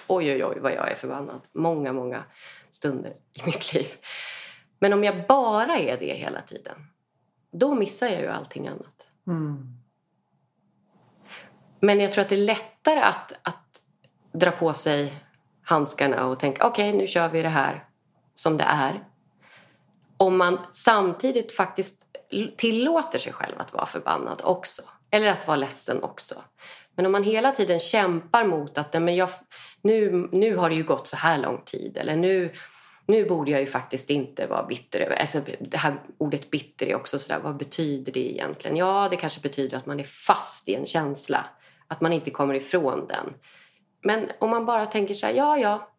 [0.06, 1.40] Oj, oj, oj vad jag är förbannad.
[1.52, 2.24] Många, många
[2.70, 3.86] stunder i mitt liv.
[4.78, 6.76] Men om jag bara är det hela tiden,
[7.50, 9.08] då missar jag ju allting annat.
[9.26, 9.76] Mm.
[11.80, 13.80] Men jag tror att det är lättare att, att
[14.32, 15.14] dra på sig
[15.62, 17.84] handskarna och tänka okej, okay, nu kör vi det här
[18.34, 19.04] som det är
[20.16, 22.06] om man samtidigt faktiskt
[22.56, 24.82] tillåter sig själv att vara förbannad också.
[25.10, 26.34] Eller att vara ledsen också.
[26.94, 29.28] Men om man hela tiden kämpar mot att men jag,
[29.82, 32.52] nu, nu har det ju gått så här lång tid eller nu,
[33.06, 35.16] nu borde jag ju faktiskt inte vara bitter.
[35.20, 38.76] Alltså, det här ordet bitter är också sådär, vad betyder det egentligen?
[38.76, 41.44] Ja, det kanske betyder att man är fast i en känsla.
[41.88, 43.34] Att man inte kommer ifrån den.
[44.02, 45.92] Men om man bara tänker så här, ja, ja,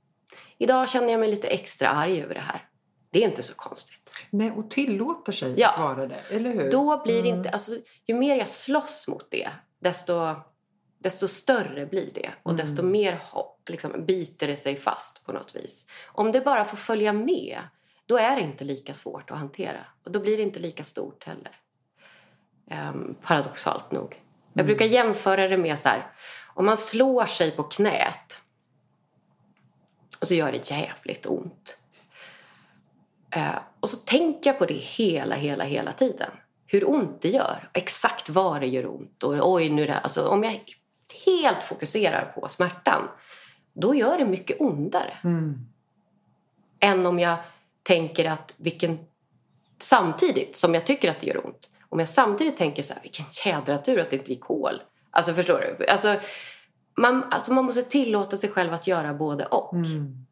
[0.57, 2.63] idag känner jag mig lite extra arg över det här.
[3.11, 4.13] Det är inte så konstigt.
[4.29, 5.69] Nej, och tillåter sig ja.
[5.69, 6.71] att vara det, eller hur?
[6.71, 7.37] Då blir mm.
[7.37, 7.71] inte, alltså,
[8.07, 10.35] ju mer jag slåss mot det, desto,
[10.99, 12.29] desto större blir det.
[12.43, 12.57] Och mm.
[12.57, 13.21] desto mer
[13.69, 15.88] liksom, biter det sig fast på något vis.
[16.05, 17.60] Om det bara får följa med,
[18.05, 19.86] då är det inte lika svårt att hantera.
[20.05, 21.51] Och då blir det inte lika stort heller.
[22.91, 24.13] Um, paradoxalt nog.
[24.13, 24.23] Mm.
[24.53, 26.12] Jag brukar jämföra det med så här,
[26.53, 28.41] om man slår sig på knät
[30.19, 31.77] och så gör det jävligt ont.
[33.36, 36.31] Eh, och så tänker jag på det hela, hela, hela tiden.
[36.67, 37.69] Hur ont det gör.
[37.73, 39.23] Exakt var det gör ont.
[39.23, 40.63] Och oj, nu det, alltså, om jag
[41.25, 43.07] helt fokuserar på smärtan,
[43.73, 45.13] då gör det mycket ondare.
[45.23, 45.67] Mm.
[46.79, 47.37] Än om jag
[47.83, 48.99] tänker att vilken...
[49.79, 51.69] Samtidigt som jag tycker att det gör ont.
[51.89, 54.81] Om jag samtidigt tänker så här, vilken jädra tur att det inte gick hål.
[55.11, 55.85] Alltså förstår du?
[55.85, 56.15] Alltså
[56.97, 59.73] man, alltså man måste tillåta sig själv att göra både och.
[59.73, 60.25] Mm.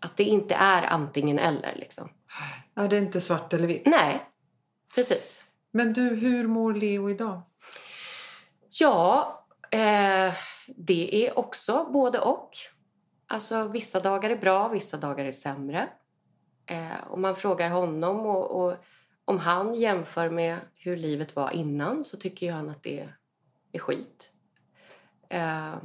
[0.00, 2.08] Att det inte är antingen eller liksom.
[2.74, 3.86] Ja, det är inte svart eller vitt.
[3.86, 4.26] Nej,
[4.94, 5.44] precis.
[5.70, 7.42] Men du, hur mår Leo idag?
[8.70, 9.37] Ja,
[9.70, 10.34] eh,
[10.66, 12.50] det är också både och.
[13.26, 15.88] Alltså vissa dagar är bra, vissa dagar är sämre.
[16.66, 18.76] Eh, om man frågar honom och, och,
[19.24, 23.08] om han jämför med hur livet var innan så tycker ju han att det
[23.72, 24.30] är skit.
[25.28, 25.76] Eh,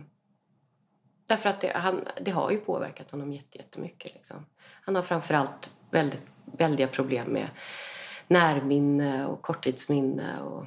[1.28, 4.13] därför att det, han, det har ju påverkat honom jättemycket.
[4.13, 4.46] Liksom.
[4.82, 7.50] Han har framförallt väldigt väldiga problem med
[8.28, 10.41] närminne och korttidsminne.
[10.41, 10.65] Och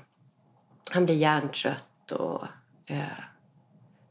[0.91, 2.13] han blir hjärntrött.
[2.13, 2.47] Och,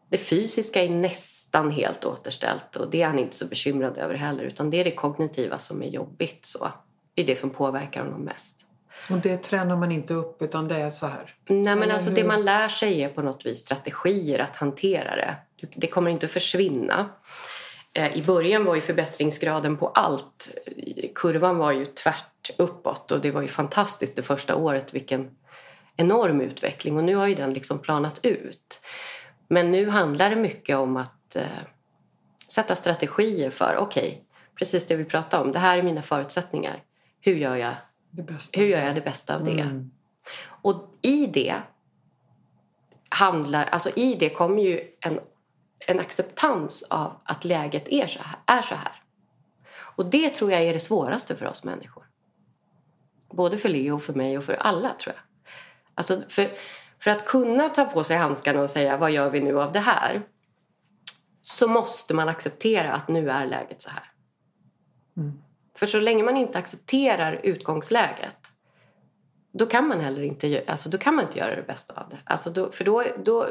[0.10, 4.44] det fysiska är nästan helt återställt och det är han inte så bekymrad över heller.
[4.44, 6.46] Utan det är det kognitiva som är jobbigt.
[6.46, 6.72] Så.
[7.14, 8.66] Det är det som påverkar honom mest.
[9.10, 11.36] Och det tränar man inte upp utan det är så här?
[11.48, 12.16] Nej men alltså hur?
[12.16, 15.36] det man lär sig är på något vis strategier att hantera det.
[15.76, 17.10] Det kommer inte att försvinna.
[17.94, 20.58] Eh, I början var ju förbättringsgraden på allt,
[21.16, 25.32] kurvan var ju tvärt uppåt och det var ju fantastiskt det första året vilken
[25.98, 28.82] enorm utveckling och nu har ju den liksom planat ut.
[29.48, 31.44] Men nu handlar det mycket om att eh,
[32.48, 34.20] sätta strategier för, okej, okay,
[34.56, 36.84] precis det vi pratade om, det här är mina förutsättningar.
[37.22, 37.74] Hur gör jag
[38.12, 39.52] det, hur gör jag det bästa av det?
[39.52, 39.92] Mm.
[40.48, 41.56] Och i det
[43.10, 45.20] handlar, alltså i det kommer ju en
[45.88, 48.58] en acceptans av att läget är så här.
[48.58, 49.02] Är så här.
[49.78, 52.04] Och det tror jag är det svåraste för oss människor.
[53.30, 55.24] Både för Leo, för mig och för alla tror jag.
[55.96, 56.52] Alltså för,
[57.00, 59.80] för att kunna ta på sig handskarna och säga vad gör vi nu av det
[59.80, 60.22] här?
[61.42, 64.04] Så måste man acceptera att nu är läget så här.
[65.18, 65.42] Mm.
[65.76, 68.52] För så länge man inte accepterar utgångsläget
[69.58, 72.18] då kan man heller inte, alltså då kan man inte göra det bästa av det.
[72.24, 73.48] Alltså då, för då, då,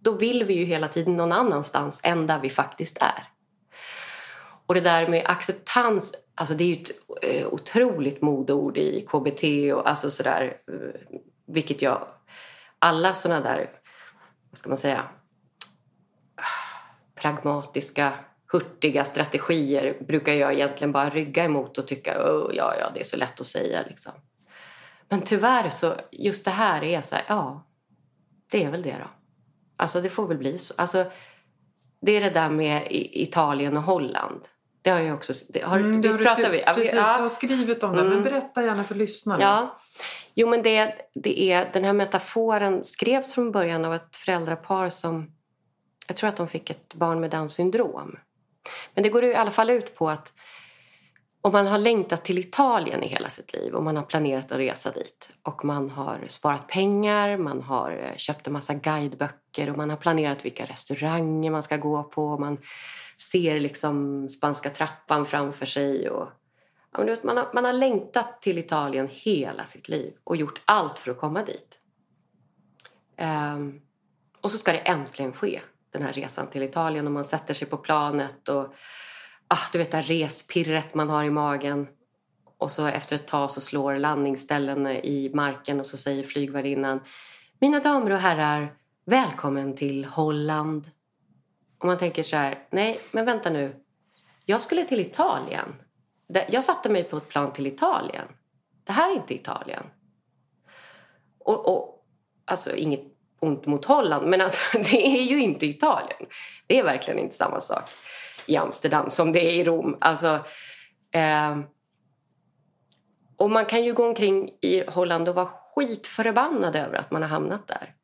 [0.00, 3.28] då vill vi ju hela tiden någon annanstans än där vi faktiskt är.
[4.66, 6.90] Och det där med acceptans, alltså det är ju ett
[7.22, 12.08] eh, otroligt modord i KBT och alltså sådär, eh, vilket jag,
[12.78, 13.70] alla sådana där,
[14.50, 15.04] vad ska man säga,
[17.14, 18.12] pragmatiska,
[18.52, 23.04] hurtiga strategier brukar jag egentligen bara rygga emot och tycka, oh, ja, ja, det är
[23.04, 24.12] så lätt att säga liksom.
[25.08, 27.66] Men tyvärr så, just det här är så här, ja,
[28.50, 29.10] det är väl det då.
[29.76, 30.74] Alltså det får väl bli så.
[30.76, 31.04] Alltså,
[32.00, 34.40] det är det där med Italien och Holland.
[34.82, 35.32] Det har jag också...
[35.48, 36.62] Det har, Mm, det har du pratar vi.
[36.62, 37.16] Precis, ja.
[37.16, 38.02] du har skrivit om det.
[38.02, 38.24] Men Mm.
[38.24, 39.42] berätta gärna för lyssnarna.
[39.42, 39.78] Ja.
[40.38, 45.30] Jo, men det, det är, den här metaforen skrevs från början av ett föräldrapar som...
[46.08, 48.18] Jag tror att de fick ett barn med Downs syndrom.
[48.94, 50.32] Men det går i alla fall ut på att
[51.40, 54.58] om man har längtat till Italien i hela sitt liv och man har planerat att
[54.58, 59.76] resa dit och man har sparat pengar, man har eh, köpt en massa guideböcker och
[59.76, 62.58] man har planerat vilka restauranger man ska gå på och man
[63.30, 66.28] ser liksom spanska trappan framför sig och
[66.96, 70.36] Ja, men du vet, man, har, man har längtat till Italien hela sitt liv och
[70.36, 71.78] gjort allt för att komma dit.
[73.54, 73.80] Um,
[74.40, 77.68] och så ska det äntligen ske, den här resan till Italien och man sätter sig
[77.68, 78.74] på planet och
[79.48, 81.88] ah, du vet det här respirret man har i magen.
[82.58, 87.00] Och så efter ett tag så slår landningsställen i marken och så säger flygvärdinnan
[87.58, 90.90] Mina damer och herrar, välkommen till Holland.
[91.78, 93.76] Och man tänker så här, nej men vänta nu.
[94.44, 95.74] Jag skulle till Italien.
[96.26, 98.28] Jag satte mig på ett plan till Italien.
[98.84, 99.82] Det här är inte Italien.
[101.38, 102.04] Och, och
[102.44, 103.04] alltså inget
[103.40, 106.26] ont mot Holland, men alltså det är ju inte Italien.
[106.66, 107.84] Det är verkligen inte samma sak
[108.46, 109.96] i Amsterdam som det är i Rom.
[110.00, 110.44] Alltså,
[111.10, 111.58] eh,
[113.36, 117.28] och man kan ju gå omkring i Holland och vara skitförbannad över att man har
[117.28, 117.94] hamnat där.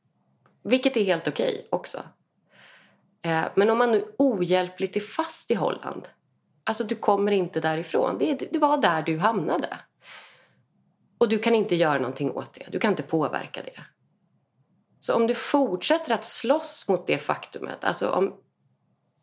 [0.65, 2.03] Vilket är helt okej också.
[3.25, 6.09] Eh, men om man nu ohjälpligt är fast i Holland
[6.65, 8.19] Alltså du kommer inte därifrån.
[8.19, 9.79] Det, det var där du hamnade.
[11.19, 12.67] Och du kan inte göra någonting åt det.
[12.71, 13.81] Du kan inte påverka det.
[15.01, 18.35] Så om du fortsätter att slåss mot det faktumet, alltså om,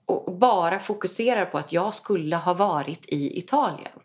[0.06, 4.00] och bara fokuserar på att jag skulle ha varit i Italien,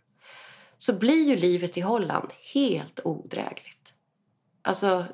[0.77, 3.93] så blir ju livet i Holland helt odrägligt.
[4.63, 5.05] Alltså,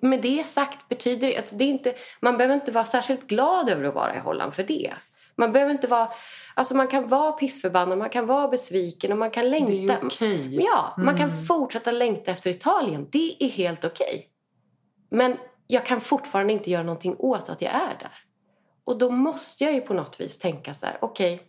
[0.00, 3.84] med det sagt betyder det att det inte, man behöver inte vara särskilt glad över
[3.84, 4.94] att vara i Holland för det.
[5.36, 6.08] Man behöver inte vara,
[6.54, 9.98] alltså man kan vara pissförbannad, man kan vara besviken och man kan Det är längta.
[10.06, 10.56] okej.
[10.64, 11.42] Ja, man kan Mm.
[11.44, 13.08] fortsätta längta efter Italien.
[13.12, 14.28] Det är helt okej.
[15.10, 18.12] Men jag kan fortfarande inte göra någonting åt att jag är där.
[18.84, 21.42] Och då måste jag ju på något vis tänka så här, okej,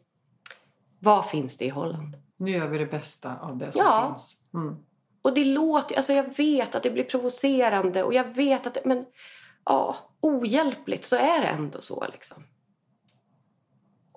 [1.00, 2.15] vad finns det i Holland?
[2.38, 4.08] Nu gör vi det bästa av det som Ja.
[4.08, 4.36] finns.
[4.54, 4.76] Mm.
[5.21, 8.82] Och det låter, alltså jag vet att det blir provocerande och jag vet att det,
[8.86, 9.06] men
[9.65, 12.43] ja, ohjälpligt så är det ändå så liksom.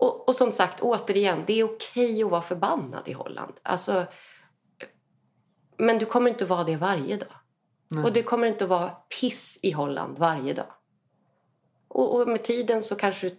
[0.00, 3.52] Och, och som sagt, återigen, det är okej att vara förbannad i Holland.
[3.62, 4.06] Alltså,
[5.76, 7.32] men du kommer inte vara det varje dag.
[7.88, 8.04] Nej.
[8.04, 8.88] Och det kommer inte att vara
[9.20, 10.66] piss i Holland varje dag.
[11.88, 13.38] Och, och med tiden så kanske du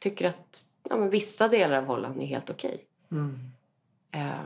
[0.00, 2.84] tycker att ja, men vissa delar av Holland är helt okej.
[3.12, 3.50] Mm.
[4.12, 4.44] Eh,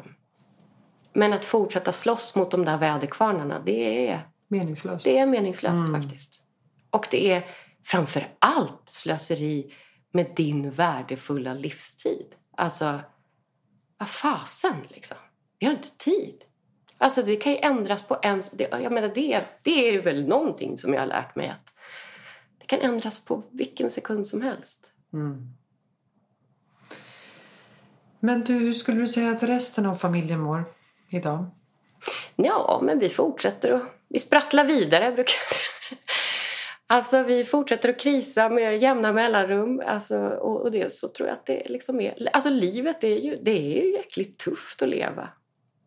[1.13, 5.05] men att fortsätta slåss mot de där väderkvarnarna, det är, Meningslöst.
[5.05, 6.03] det är meningslöst Mm.
[6.03, 6.43] faktiskt.
[6.91, 7.43] Och det är
[7.85, 9.75] framför allt slöseri
[10.13, 12.35] med din värdefulla livstid.
[12.57, 13.01] Alltså,
[13.99, 15.17] vad fasen liksom.
[15.59, 16.45] Vi har inte tid.
[16.99, 18.43] Alltså det kan ju ändras på en...
[18.53, 21.73] Det, jag menar det, det är väl någonting som jag har lärt mig att
[22.59, 24.93] det kan ändras på vilken sekund som helst.
[25.13, 25.53] Mm.
[28.21, 30.65] Men du, hur skulle du säga att resten av familjen mår
[31.09, 31.47] idag?
[32.37, 35.99] Ja, men vi fortsätter och vi sprattlar vidare brukar jag säga.
[36.91, 39.83] Alltså vi fortsätter att krisa med jämna mellanrum.
[39.87, 42.29] Alltså, och, och det så tror jag att det liksom är...
[42.33, 45.29] Alltså livet är ju, det är ju jäkligt tufft att leva.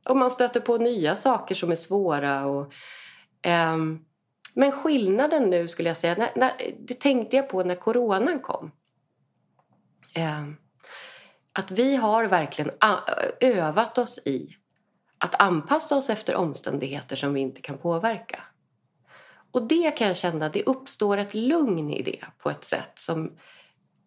[0.10, 2.46] Och man stöter på nya saker som är svåra.
[2.46, 2.74] Och,
[3.74, 4.06] um,
[4.54, 8.72] men skillnaden nu skulle jag säga, när, när, det tänkte jag på när coronan kom.
[10.18, 10.58] Um,
[11.54, 14.56] att vi har verkligen a- övat oss i
[15.18, 18.44] att anpassa oss efter omständigheter som vi inte kan påverka.
[19.52, 23.38] Och det kan jag känna, det uppstår ett lugn i det på ett sätt som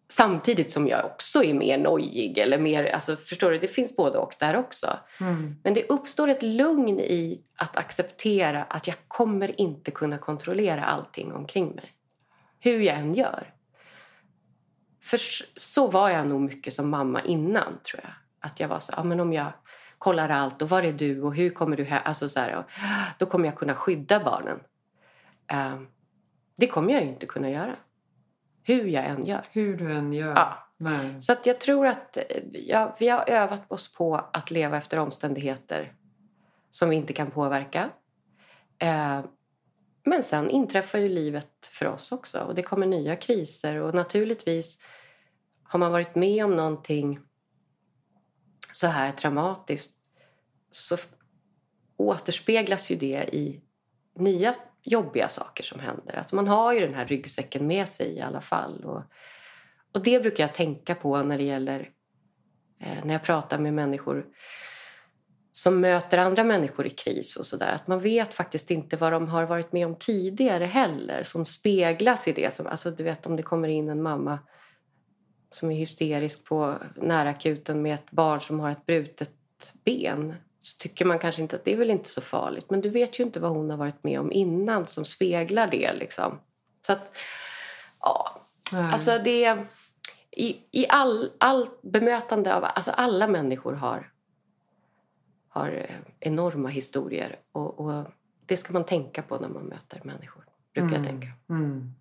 [0.07, 4.17] samtidigt som jag också är mer nojig eller mer, alltså förstår du, det finns både
[4.17, 4.99] och där också.
[5.19, 5.55] Mm.
[5.63, 11.33] Men det uppstår ett lugn i att acceptera att jag kommer inte kunna kontrollera allting
[11.33, 11.91] omkring mig.
[12.59, 13.53] Hur jag än gör.
[15.03, 15.19] För
[15.55, 18.13] så var jag nog mycket som mamma innan, tror jag.
[18.39, 19.53] Att jag var så, ja men om jag
[19.97, 22.01] kollar allt och var är du och hur kommer du här?
[22.05, 22.63] Alltså så här, och,
[23.17, 24.59] då kommer jag kunna skydda barnen.
[25.47, 25.87] Ehm,
[26.57, 27.75] Det kommer jag ju inte kunna göra.
[28.63, 29.45] Hur jag än gör.
[29.51, 30.33] Hur du än gör.
[30.35, 30.69] Ja.
[30.77, 31.21] Nej.
[31.21, 32.23] Så jag tror att eh,
[32.53, 35.93] ja, vi har övat oss på att leva efter omständigheter
[36.69, 37.89] som vi inte kan påverka.
[38.79, 39.21] Eh,
[40.05, 44.79] men sen inträffar ju livet för oss också och det kommer nya kriser och naturligtvis
[45.63, 47.19] har man varit med om någonting
[48.71, 49.93] så här traumatiskt
[50.69, 50.97] så
[51.97, 53.61] återspeglas ju det i
[54.15, 54.53] nya
[54.85, 56.15] jobbiga saker som händer.
[56.15, 58.85] Alltså man har ju den här ryggsäcken med sig i alla fall.
[58.85, 59.03] Och,
[59.93, 61.89] och det brukar jag tänka på när det gäller
[62.81, 64.25] eh, när jag pratar med människor
[65.51, 67.71] som möter andra människor i kris och sådär.
[67.71, 72.27] Att man vet faktiskt inte vad de har varit med om tidigare heller som speglas
[72.27, 72.53] i det.
[72.53, 74.39] Som, alltså du vet om det kommer in en mamma
[75.49, 79.31] som är hysterisk på närakuten med ett barn som har ett brutet
[79.85, 80.35] ben
[80.65, 82.69] så tycker man kanske inte att det är väl inte så farligt.
[82.69, 85.93] Men du vet ju inte vad hon har varit med om innan som speglar det.
[85.93, 86.39] Liksom.
[86.81, 87.17] Så att,
[87.99, 88.41] ja.
[88.71, 88.91] Nej.
[88.91, 89.65] Alltså det...
[90.31, 92.63] I, i all, all bemötande av...
[92.63, 94.11] Alltså alla människor har,
[95.49, 97.35] har eh, enorma historier.
[97.51, 98.05] Och, och
[98.45, 100.45] det ska man tänka på när man möter människor.
[100.73, 101.27] Brukar jag tänka.
[101.49, 101.93] Mm.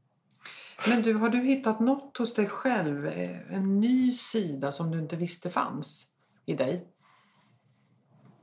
[0.88, 3.06] Men du, har du hittat något hos dig själv?
[3.06, 6.08] eh, En ny sida som du inte visste fanns
[6.46, 6.93] i dig?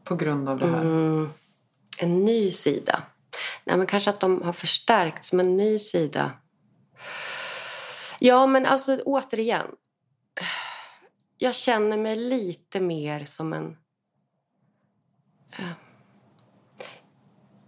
[0.04, 0.82] På grund av det här?
[0.82, 1.30] Mm,
[1.99, 3.04] en ny sida.
[3.64, 6.32] Nej, men kanske att de har förstärkts som en ny sida.
[8.20, 9.68] Ja, men alltså återigen.
[11.38, 13.78] Jag känner mig lite mer som en...
[15.58, 15.72] Eh,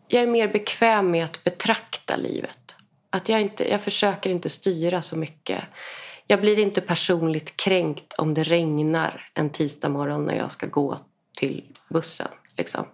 [0.08, 2.76] jag är mer bekväm med att betrakta livet.
[3.10, 5.64] Att jag, inte, jag försöker inte styra så mycket.
[6.28, 10.98] Jag blir inte personligt kränkt om det regnar en tisdag morgon när jag ska gå
[11.36, 12.28] till bussen.
[12.58, 12.86] Liksom.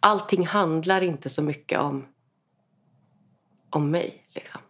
[0.00, 2.06] Allting handlar inte så mycket om,
[3.70, 4.26] om mig.
[4.34, 4.60] Liksom.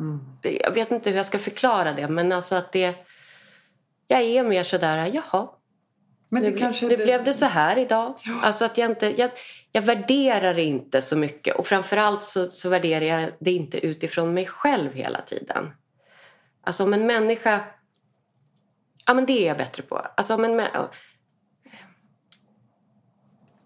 [0.00, 0.20] Mm.
[0.42, 2.94] Jag vet inte hur jag ska förklara det, men alltså att det...
[4.06, 5.48] Jag är mer sådär, jaha,
[6.28, 8.14] Men nu, det kanske nu blev det så här idag.
[8.24, 8.40] Ja.
[8.42, 9.30] Alltså att jag, inte, jag,
[9.72, 11.56] jag värderar det inte så mycket.
[11.56, 15.70] Och framförallt så, så värderar jag det inte utifrån mig själv hela tiden.
[16.64, 17.64] Alltså om en människa...
[19.06, 19.96] Ja, men det är jag bättre på.
[19.96, 20.68] Alltså om en,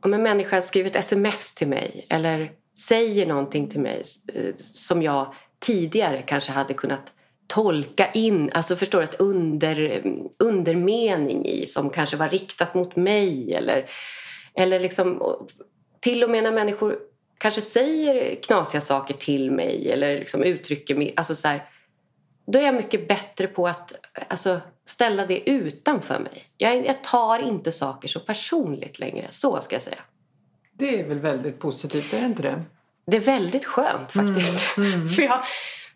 [0.00, 4.02] om en människa skriver ett sms till mig eller säger någonting till mig
[4.34, 7.12] eh, som jag tidigare kanske hade kunnat
[7.46, 10.02] tolka in, alltså förstår du, ett under,
[10.38, 13.90] undermening i som kanske var riktat mot mig eller,
[14.54, 15.36] eller liksom
[16.00, 16.98] till och med när människor
[17.38, 21.64] kanske säger knasiga saker till mig eller liksom uttrycker mig, alltså så här,
[22.46, 23.92] då är jag mycket bättre på att
[24.28, 26.44] alltså, ställa det utanför mig.
[26.56, 30.00] Jag, jag tar inte saker så personligt längre, så ska jag säga.
[30.72, 32.62] Det är väl väldigt positivt, är det inte det?
[33.06, 34.76] Det är väldigt skönt faktiskt.
[34.76, 35.08] Mm, mm.
[35.08, 35.44] för, jag,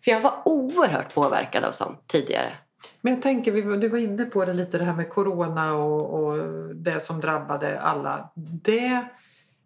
[0.03, 2.53] för jag var oerhört påverkad av sånt tidigare.
[3.01, 6.45] Men jag tänker, du var inne på det lite det här med corona och, och
[6.75, 8.29] det som drabbade alla.
[8.35, 9.05] Det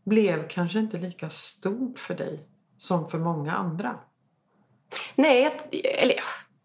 [0.04, 2.40] blev kanske inte lika stort för dig
[2.78, 3.96] som för många andra.
[5.16, 5.54] Nej, jag,
[5.84, 6.16] eller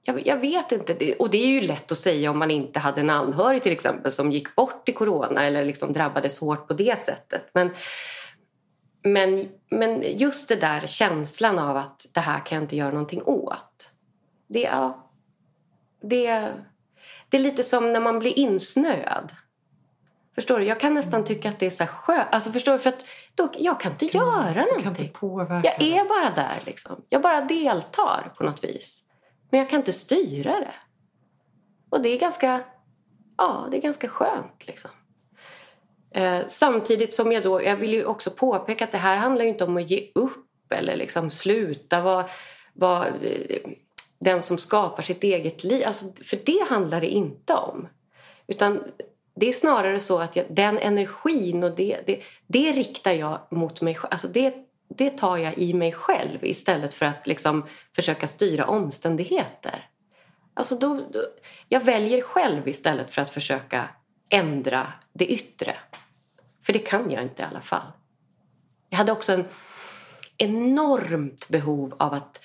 [0.04, 1.14] jag, jag vet inte.
[1.18, 4.12] Och det är ju lätt att säga om man inte hade en anhörig till exempel
[4.12, 7.50] som gick bort i corona eller liksom drabbades hårt på det sättet.
[7.54, 7.70] Men,
[9.02, 13.22] men, men just det där känslan av att det här kan jag inte göra någonting
[13.22, 13.90] åt.
[14.48, 15.10] Det, ja,
[16.02, 16.52] det,
[17.28, 19.32] det är lite som när man blir insnöad.
[20.34, 20.64] Förstår du?
[20.64, 22.28] Jag kan nästan tycka att det är så skönt.
[22.30, 22.78] Alltså förstår du?
[22.78, 25.08] För att då, jag kan inte göra Du kan inte någonting.
[25.08, 27.04] påverka Jag är bara där liksom.
[27.08, 29.04] Jag bara deltar på något vis.
[29.52, 30.74] Men jag kan inte styra det.
[31.90, 32.60] Och det är ganska,
[33.36, 34.90] ja, det är ganska skönt liksom.
[36.10, 39.48] Eh, samtidigt som jag då, jag vill ju också påpeka att det här handlar ju
[39.48, 42.28] inte om att ge upp eller liksom sluta vara,
[42.72, 43.70] vara eh,
[44.18, 45.86] den som skapar sitt eget liv.
[45.86, 47.88] Alltså, för det handlar det inte om.
[48.46, 48.82] Utan
[49.34, 53.80] det är snarare så att jag, den energin och det, det, det riktar jag mot
[53.80, 54.12] mig själv.
[54.12, 54.54] Alltså det,
[54.96, 57.66] det tar jag i mig själv istället för att liksom
[57.96, 59.88] försöka styra omständigheter.
[60.54, 61.20] Alltså då, då,
[61.68, 63.88] jag väljer själv istället för att försöka
[64.28, 65.76] ändra det yttre.
[66.66, 67.92] För det kan jag inte i alla fall.
[68.88, 69.44] Jag hade också en
[70.38, 72.40] enormt behov av att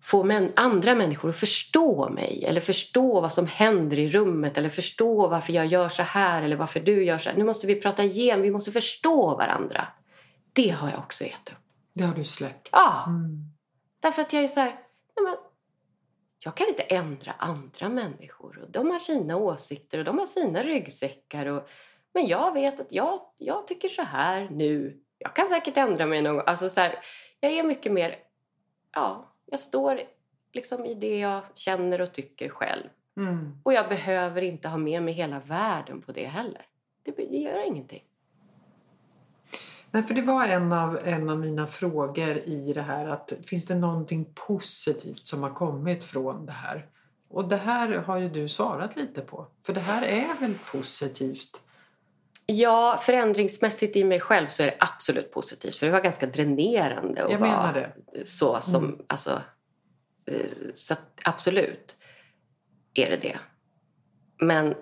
[0.00, 4.68] få män, andra människor att förstå mig eller förstå vad som händer i rummet eller
[4.68, 7.36] förstå varför jag gör så här eller varför du gör så här.
[7.36, 9.86] Nu måste vi prata igenom, vi måste förstå varandra.
[10.52, 11.61] Det har jag också gett upp.
[11.92, 12.68] Det har du släppt.
[12.72, 13.44] Ja, Mm.
[14.00, 14.70] därför att jag är så här,
[15.16, 15.36] nej men,
[16.38, 20.62] jag kan inte ändra andra människor och de har sina åsikter och de har sina
[20.62, 21.68] ryggsäckar och,
[22.14, 25.00] men jag vet att jag, jag tycker så här nu.
[25.18, 26.44] Jag kan säkert ändra mig någon gång.
[26.46, 26.98] Alltså så här,
[27.40, 28.16] jag är mycket mer,
[28.92, 30.00] ja, jag står
[30.52, 32.88] liksom i det jag känner och tycker själv.
[33.16, 33.60] Mm.
[33.62, 36.66] Och jag behöver inte ha med mig hela världen på det heller.
[37.02, 38.02] Det, det gör ingenting.
[39.94, 43.08] Nej, för det var en av, en av mina frågor i det här.
[43.08, 46.86] att Finns det någonting positivt som har kommit från det här?
[47.28, 49.46] Och det här har ju du svarat lite på.
[49.62, 51.60] För det här är väl positivt?
[52.46, 55.74] Ja, förändringsmässigt i mig själv så är det absolut positivt.
[55.74, 57.86] För det var ganska dränerande att vara
[58.24, 58.84] så som...
[58.84, 58.98] Mm.
[59.06, 59.42] Alltså,
[60.26, 61.96] eh, så absolut
[62.94, 63.38] är det det.
[64.40, 64.74] Men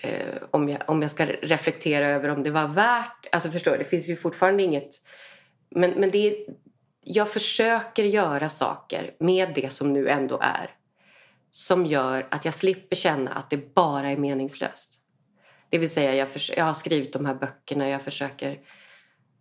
[0.00, 3.26] eh, om, jag, om jag ska reflektera över om det var värt...
[3.32, 4.90] Alltså förstår du, det finns ju fortfarande inget...
[5.70, 6.34] Men, men det är,
[7.00, 10.70] jag försöker göra saker med det som nu ändå är
[11.56, 15.00] som gör att jag slipper känna att det bara är meningslöst.
[15.68, 18.58] Det vill säga, jag, för, jag har skrivit de här böckerna, jag försöker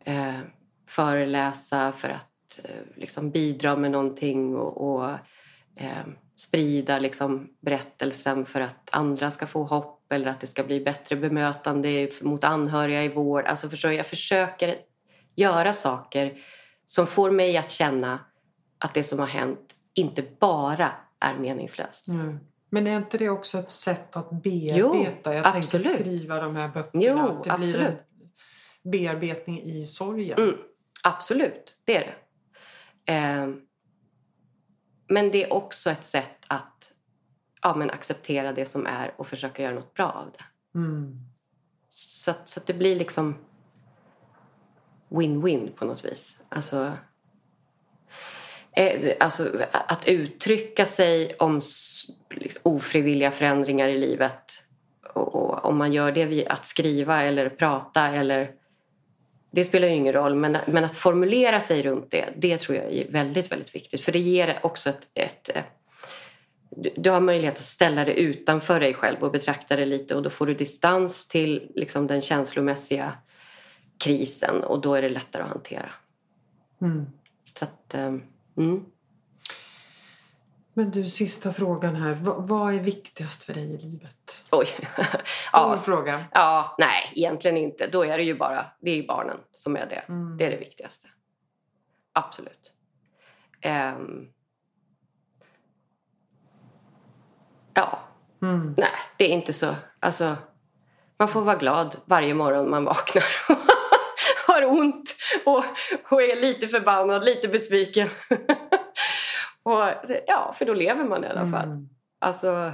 [0.05, 0.39] eh,
[0.89, 5.09] föreläsa för att eh, liksom bidra med någonting och, och
[5.75, 6.05] eh,
[6.35, 11.15] sprida liksom, berättelsen för att andra ska få hopp eller att det ska bli bättre
[11.15, 13.45] bemötande mot anhöriga i vård.
[13.45, 14.75] Alltså, förstår du, jag försöker
[15.35, 16.37] göra saker
[16.85, 18.19] som får mig att känna
[18.77, 22.07] att det som har hänt inte bara är meningslöst.
[22.07, 22.39] Mm.
[22.69, 24.77] Men är inte det också ett sätt att bearbeta?
[24.77, 25.83] Jo, jag absolut.
[25.85, 27.03] tänker skriva de här böckerna.
[27.03, 27.87] Jo, att det blir absolut.
[27.87, 30.39] en bearbetning i sorgen.
[30.39, 30.55] Mm,
[31.03, 32.15] absolut, det är det.
[33.13, 33.61] Ehm,
[35.07, 36.91] men det är också ett sätt att
[37.65, 40.79] ja, men acceptera det som är och försöka göra något bra av det.
[40.79, 41.19] Mm.
[41.89, 43.35] Så att, så att det blir liksom
[45.09, 46.37] win-win på något vis.
[46.49, 46.91] Alltså,
[48.71, 51.61] eh, alltså att uttrycka sig om
[52.29, 54.63] liksom, ofrivilliga förändringar i livet
[55.13, 58.51] och, och om man gör det via att skriva eller prata eller
[59.51, 62.93] det spelar ju ingen roll, men, men att formulera sig runt det, det tror jag
[62.93, 64.01] är väldigt, väldigt viktigt.
[64.01, 65.09] För det ger också ett...
[65.13, 65.49] ett
[66.75, 70.23] du, du har möjlighet att ställa det utanför dig själv och betrakta det lite och
[70.23, 73.13] då får du distans till liksom, den känslomässiga
[73.97, 75.89] krisen och då är det lättare att hantera.
[76.81, 77.05] Mm.
[77.53, 78.13] Så att, eh,
[78.57, 78.85] mm.
[80.73, 82.13] Men du, sista frågan här.
[82.13, 84.43] Va, vad är viktigast för dig i livet?
[84.51, 84.65] Oj.
[85.25, 86.25] Stor ja, fråga.
[86.31, 87.87] ja, nej, egentligen inte.
[87.87, 90.03] Då är det ju bara det är barnen som är det.
[90.07, 90.37] Mm.
[90.37, 91.07] Det är det viktigaste.
[92.13, 92.73] Absolut.
[93.61, 94.27] Ehm.
[97.75, 97.99] Ja,
[98.41, 98.73] Mm.
[98.77, 99.75] nej, det är inte så.
[99.99, 100.35] Alltså,
[101.17, 103.23] man får vara glad varje morgon man vaknar.
[104.47, 105.15] Har ont
[105.45, 105.63] och,
[106.09, 108.07] och är lite förbannad, lite besviken.
[109.63, 109.81] och,
[110.27, 111.65] ja, för då lever man i alla fall.
[111.65, 111.89] Mm.
[112.19, 112.71] Alltså,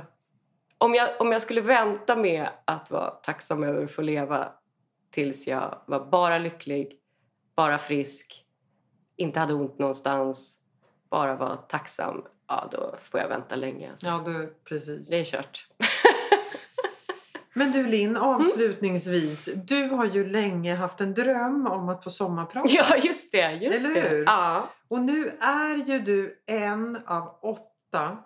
[0.77, 4.49] om jag, om jag skulle vänta med att vara tacksam över att få leva
[5.11, 6.91] tills jag var bara lycklig,
[7.55, 8.45] bara frisk,
[9.17, 10.57] inte hade ont någonstans,
[11.09, 13.89] bara var tacksam, ja då får jag vänta länge.
[13.91, 14.07] Alltså.
[14.07, 15.09] Ja, du, precis.
[15.09, 15.67] Det är kört.
[17.53, 18.21] Men du Linn, Mm.
[18.23, 19.49] avslutningsvis.
[19.55, 22.69] Du har ju länge haft en dröm om att få sommarprata.
[22.71, 23.51] Ja, just det.
[23.51, 24.01] Just Eller det.
[24.09, 24.23] hur?
[24.25, 24.69] Ja.
[24.87, 27.70] Och nu är ju du en av åtta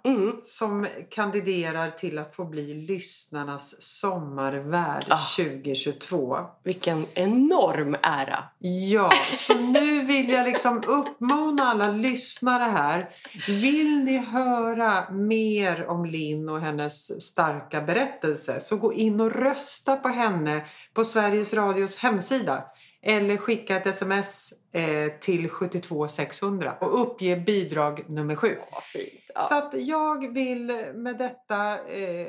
[0.03, 0.31] Mm.
[0.45, 5.17] som kandiderar till att få bli lyssnarnas sommarvärd Ah.
[5.37, 6.37] 2022.
[6.63, 8.43] Vilken enorm ära.
[8.59, 13.09] Ja, så nu vill jag liksom uppmana alla lyssnare här.
[13.47, 19.95] Vill ni höra mer om Linn och hennes starka berättelse så gå in och rösta
[19.95, 22.63] på henne på Sveriges Radios hemsida.
[23.07, 28.57] Eller skicka ett sms eh, till 72600 och uppge bidrag nummer sju.
[28.71, 29.31] Vad fint.
[29.35, 29.47] Ja.
[29.49, 32.27] Så att jag vill med detta eh,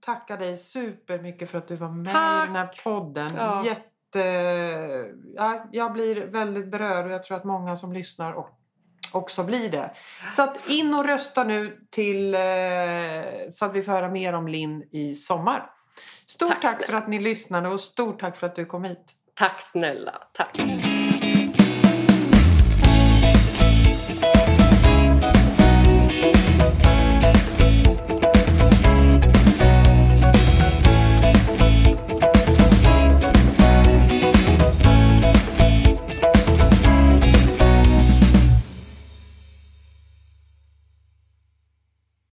[0.00, 2.44] tacka dig supermycket för att du var med Tack.
[2.44, 3.28] i den här podden.
[3.36, 3.64] Ja.
[3.66, 4.20] Jätte,
[5.34, 8.48] ja, jag blir väldigt berörd och jag tror att många som lyssnar och
[9.12, 9.90] också blir det.
[10.30, 12.40] Så att in och rösta nu till eh,
[13.50, 15.70] så att vi får höra mer om Linn i sommar.
[16.26, 19.12] Stort Tack tack, för att ni lyssnade och stort tack för att du kom hit.
[19.38, 20.28] Tack snälla.
[20.32, 20.95] Tack.